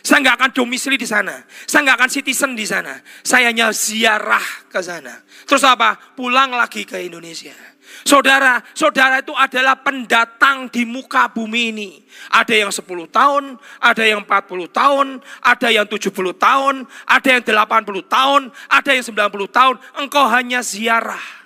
[0.00, 1.36] Saya nggak akan domisili di sana.
[1.68, 2.96] Saya nggak akan citizen di sana.
[3.20, 5.20] Saya hanya ziarah ke sana.
[5.44, 6.00] Terus apa?
[6.16, 7.52] Pulang lagi ke Indonesia.
[8.00, 11.90] Saudara, saudara itu adalah pendatang di muka bumi ini.
[12.32, 15.06] Ada yang 10 tahun, ada yang 40 tahun,
[15.44, 16.74] ada yang 70 tahun,
[17.06, 19.74] ada yang 80 tahun, ada yang 90 tahun.
[20.00, 21.40] Engkau hanya ziarah.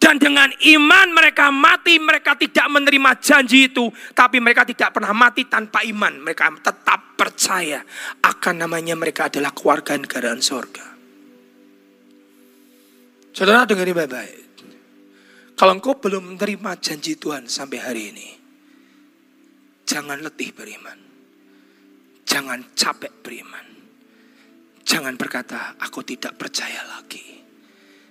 [0.00, 3.86] Dan dengan iman mereka mati, mereka tidak menerima janji itu.
[4.10, 6.24] Tapi mereka tidak pernah mati tanpa iman.
[6.26, 7.84] Mereka tetap percaya
[8.18, 10.89] akan namanya mereka adalah keluarga negaraan sorga.
[13.30, 14.38] Saudara dengar baik-baik.
[15.54, 18.28] Kalau engkau belum menerima janji Tuhan sampai hari ini,
[19.84, 20.98] jangan letih beriman.
[22.24, 23.66] Jangan capek beriman.
[24.86, 27.42] Jangan berkata, aku tidak percaya lagi.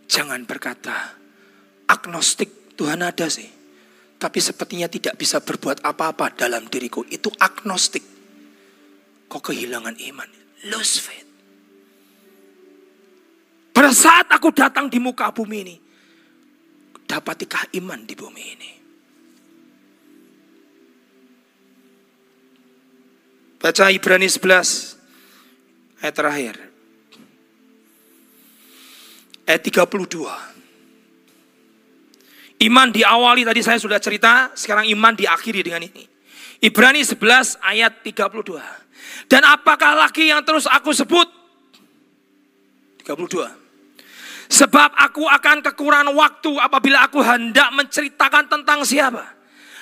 [0.06, 1.16] Jangan berkata,
[1.90, 3.50] agnostik Tuhan ada sih.
[4.20, 7.08] Tapi sepertinya tidak bisa berbuat apa-apa dalam diriku.
[7.08, 8.04] Itu agnostik.
[9.32, 10.30] Kok kehilangan iman.
[10.68, 11.29] Lose faith.
[13.70, 15.76] Pada saat aku datang di muka bumi ini,
[17.08, 18.72] dapatikah iman di bumi ini?
[23.60, 26.56] Baca Ibrani 11 ayat terakhir.
[29.44, 29.84] Ayat 32.
[32.60, 36.04] Iman diawali tadi saya sudah cerita, sekarang iman diakhiri dengan ini.
[36.60, 38.60] Ibrani 11 ayat 32.
[39.32, 41.39] Dan apakah lagi yang terus aku sebut?
[43.10, 44.50] 32.
[44.50, 49.26] Sebab aku akan kekurangan waktu apabila aku hendak menceritakan tentang siapa.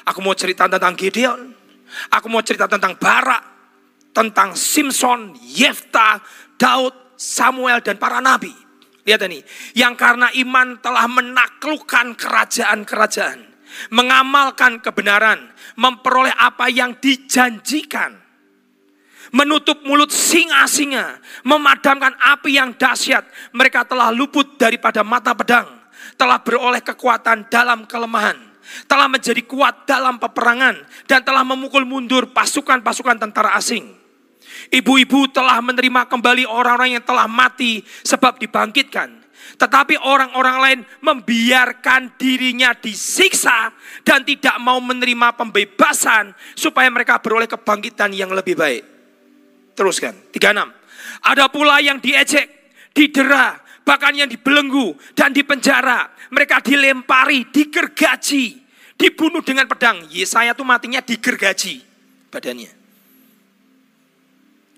[0.08, 1.52] Aku mau cerita tentang Gideon.
[2.16, 3.44] Aku mau cerita tentang Barak.
[4.16, 6.24] Tentang Simpson, Yefta,
[6.56, 8.52] Daud, Samuel, dan para nabi.
[9.08, 9.40] Lihat ini.
[9.76, 13.40] Yang karena iman telah menaklukkan kerajaan-kerajaan.
[13.92, 15.48] Mengamalkan kebenaran.
[15.80, 18.27] Memperoleh apa yang dijanjikan
[19.32, 23.28] menutup mulut singa-singa, memadamkan api yang dahsyat.
[23.52, 25.68] Mereka telah luput daripada mata pedang,
[26.16, 28.38] telah beroleh kekuatan dalam kelemahan,
[28.88, 30.76] telah menjadi kuat dalam peperangan,
[31.06, 33.96] dan telah memukul mundur pasukan-pasukan tentara asing.
[34.74, 39.28] Ibu-ibu telah menerima kembali orang-orang yang telah mati sebab dibangkitkan.
[39.56, 43.72] Tetapi orang-orang lain membiarkan dirinya disiksa
[44.04, 48.97] dan tidak mau menerima pembebasan supaya mereka beroleh kebangkitan yang lebih baik.
[49.78, 50.34] Teruskan.
[50.34, 50.74] 36.
[51.22, 56.10] Ada pula yang diejek, didera, bahkan yang dibelenggu dan dipenjara.
[56.34, 58.46] Mereka dilempari, digergaji,
[58.98, 60.10] dibunuh dengan pedang.
[60.10, 61.86] Yesaya tuh matinya digergaji
[62.34, 62.72] badannya.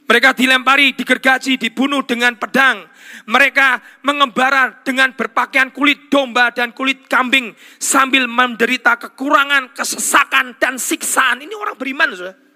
[0.10, 2.82] Mereka dilempari, digergaji, dibunuh dengan pedang.
[3.30, 11.46] Mereka mengembara dengan berpakaian kulit domba dan kulit kambing sambil menderita kekurangan, kesesakan, dan siksaan.
[11.46, 12.49] Ini orang beriman, saudara.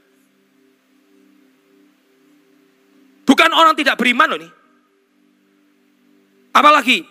[3.34, 4.50] Bukan orang tidak beriman loh ini.
[6.54, 7.02] Apalagi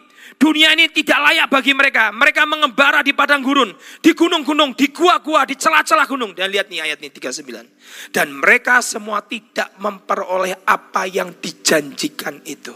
[0.43, 2.11] Dunia ini tidak layak bagi mereka.
[2.11, 3.71] Mereka mengembara di padang gurun,
[4.03, 6.35] di gunung-gunung, di gua-gua, di celah-celah gunung.
[6.35, 8.11] Dan lihat nih ayat ini 39.
[8.11, 12.75] Dan mereka semua tidak memperoleh apa yang dijanjikan itu.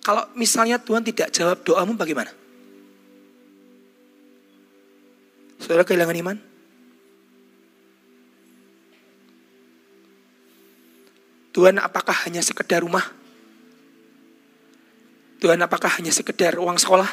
[0.00, 2.32] Kalau misalnya Tuhan tidak jawab doamu bagaimana?
[5.60, 6.36] Saudara kehilangan iman?
[11.56, 13.00] Tuhan apakah hanya sekedar rumah?
[15.40, 17.08] Tuhan apakah hanya sekedar uang sekolah?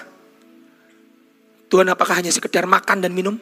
[1.71, 3.39] Tuhan apakah hanya sekedar makan dan minum?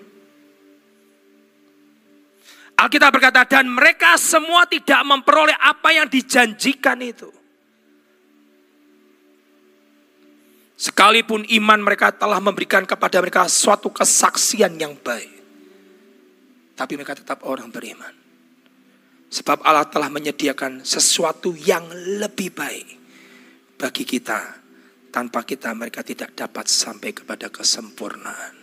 [2.77, 7.33] Alkitab berkata, dan mereka semua tidak memperoleh apa yang dijanjikan itu.
[10.77, 15.33] Sekalipun iman mereka telah memberikan kepada mereka suatu kesaksian yang baik.
[16.77, 18.20] Tapi mereka tetap orang beriman.
[19.31, 21.87] Sebab Allah telah menyediakan sesuatu yang
[22.19, 22.87] lebih baik
[23.79, 24.59] bagi kita
[25.07, 28.59] tanpa kita mereka tidak dapat sampai kepada kesempurnaan.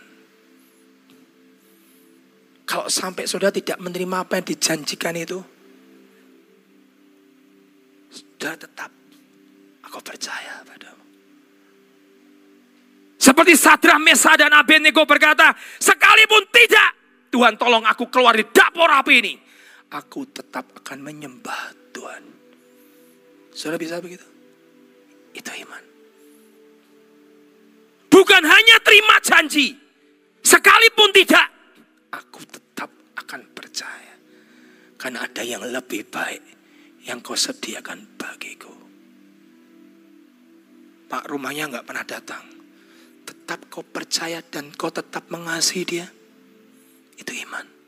[2.69, 5.41] Kalau sampai saudara tidak menerima apa yang dijanjikan itu,
[8.13, 8.93] sudah tetap
[9.89, 11.01] aku percaya padamu.
[13.17, 15.49] Seperti Sadra, Mesa, dan Abednego berkata,
[15.81, 16.89] sekalipun tidak,
[17.33, 19.48] Tuhan tolong aku keluar di dapur api ini.
[19.89, 22.23] Aku tetap akan menyembah Tuhan.
[23.49, 24.25] Saudara bisa begitu?
[25.33, 25.83] Itu iman.
[28.13, 29.73] Bukan hanya terima janji.
[30.45, 31.49] Sekalipun tidak.
[32.13, 34.13] Aku tetap akan percaya.
[34.99, 36.43] Karena ada yang lebih baik
[37.09, 38.73] yang kau sediakan bagiku.
[41.09, 42.45] Pak rumahnya nggak pernah datang.
[43.25, 46.07] Tetap kau percaya dan kau tetap mengasihi dia.
[47.17, 47.78] Itu iman.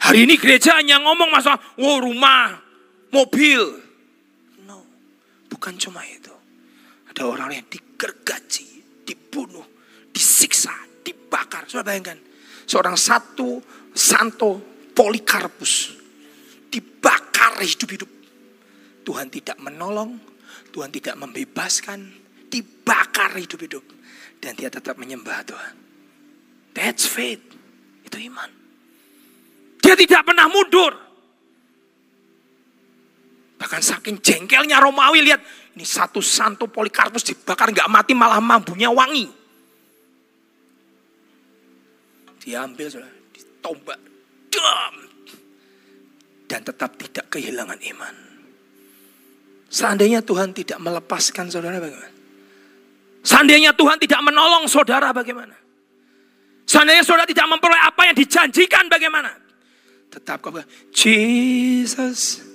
[0.00, 2.56] Hari ini gereja hanya ngomong masalah, wow rumah,
[3.12, 3.80] mobil,
[5.60, 6.32] Bukan cuma itu.
[7.12, 9.66] Ada orang yang digergaji, dibunuh,
[10.08, 10.72] disiksa,
[11.04, 11.68] dibakar.
[11.68, 12.16] Sudah bayangkan.
[12.64, 13.60] Seorang satu
[13.92, 14.56] santo
[14.96, 16.00] Polikarpus
[16.72, 18.08] dibakar hidup-hidup.
[19.04, 20.16] Tuhan tidak menolong,
[20.72, 22.08] Tuhan tidak membebaskan,
[22.48, 23.84] dibakar hidup-hidup.
[24.40, 25.74] Dan dia tetap menyembah Tuhan.
[26.72, 27.42] That's faith.
[28.06, 28.59] Itu iman.
[29.90, 30.94] Dia tidak pernah mundur.
[33.58, 35.42] Bahkan saking jengkelnya Romawi lihat
[35.74, 39.26] ini satu santo Polikarpus dibakar nggak mati malah mambunya wangi.
[42.38, 43.98] Diambil sudah ditombak,
[44.54, 44.94] dam,
[46.46, 48.14] dan tetap tidak kehilangan iman.
[49.74, 52.14] Seandainya Tuhan tidak melepaskan saudara bagaimana?
[53.26, 55.58] Seandainya Tuhan tidak menolong saudara bagaimana?
[56.62, 59.49] Seandainya saudara tidak memperoleh apa yang dijanjikan bagaimana?
[60.10, 60.50] Tetap kau
[60.90, 62.50] Jesus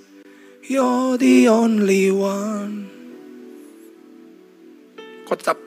[0.66, 2.89] You're the only one.
[5.30, 5.62] Kau tetap,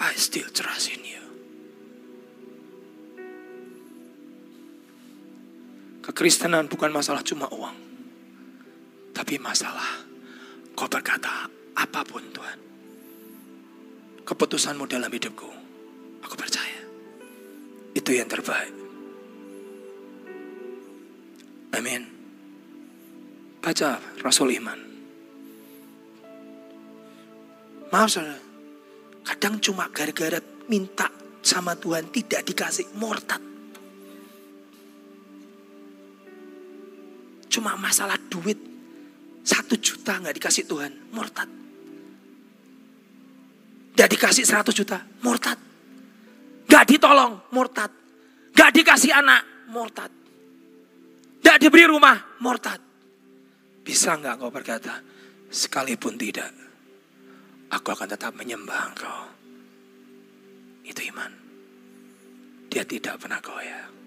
[0.00, 1.24] I still trust in you.
[6.00, 7.76] Kekristenan bukan masalah cuma uang.
[9.12, 10.08] Tapi masalah
[10.72, 11.44] kau berkata
[11.76, 12.58] apa pun Tuhan.
[14.24, 15.52] Keputusanmu dalam hidupku.
[16.24, 16.80] Aku percaya.
[17.92, 18.79] Itu yang terbaik.
[21.74, 22.02] Amin.
[23.60, 24.80] Baca Rasul Iman.
[27.90, 28.38] Maaf saudara,
[29.26, 30.38] kadang cuma gara-gara
[30.70, 31.10] minta
[31.42, 33.42] sama Tuhan tidak dikasih murtad.
[37.50, 38.54] Cuma masalah duit,
[39.42, 41.50] satu juta nggak dikasih Tuhan, murtad.
[43.98, 45.58] Nggak dikasih seratus juta, murtad.
[46.70, 47.90] Nggak ditolong, murtad.
[48.54, 50.19] Nggak dikasih anak, murtad.
[51.40, 52.80] Nggak diberi rumah, murtad.
[53.80, 55.00] Bisa nggak kau berkata,
[55.50, 56.52] sekalipun tidak,
[57.72, 59.22] aku akan tetap menyembah engkau.
[60.84, 61.32] Itu iman.
[62.70, 63.99] Dia tidak pernah goyah.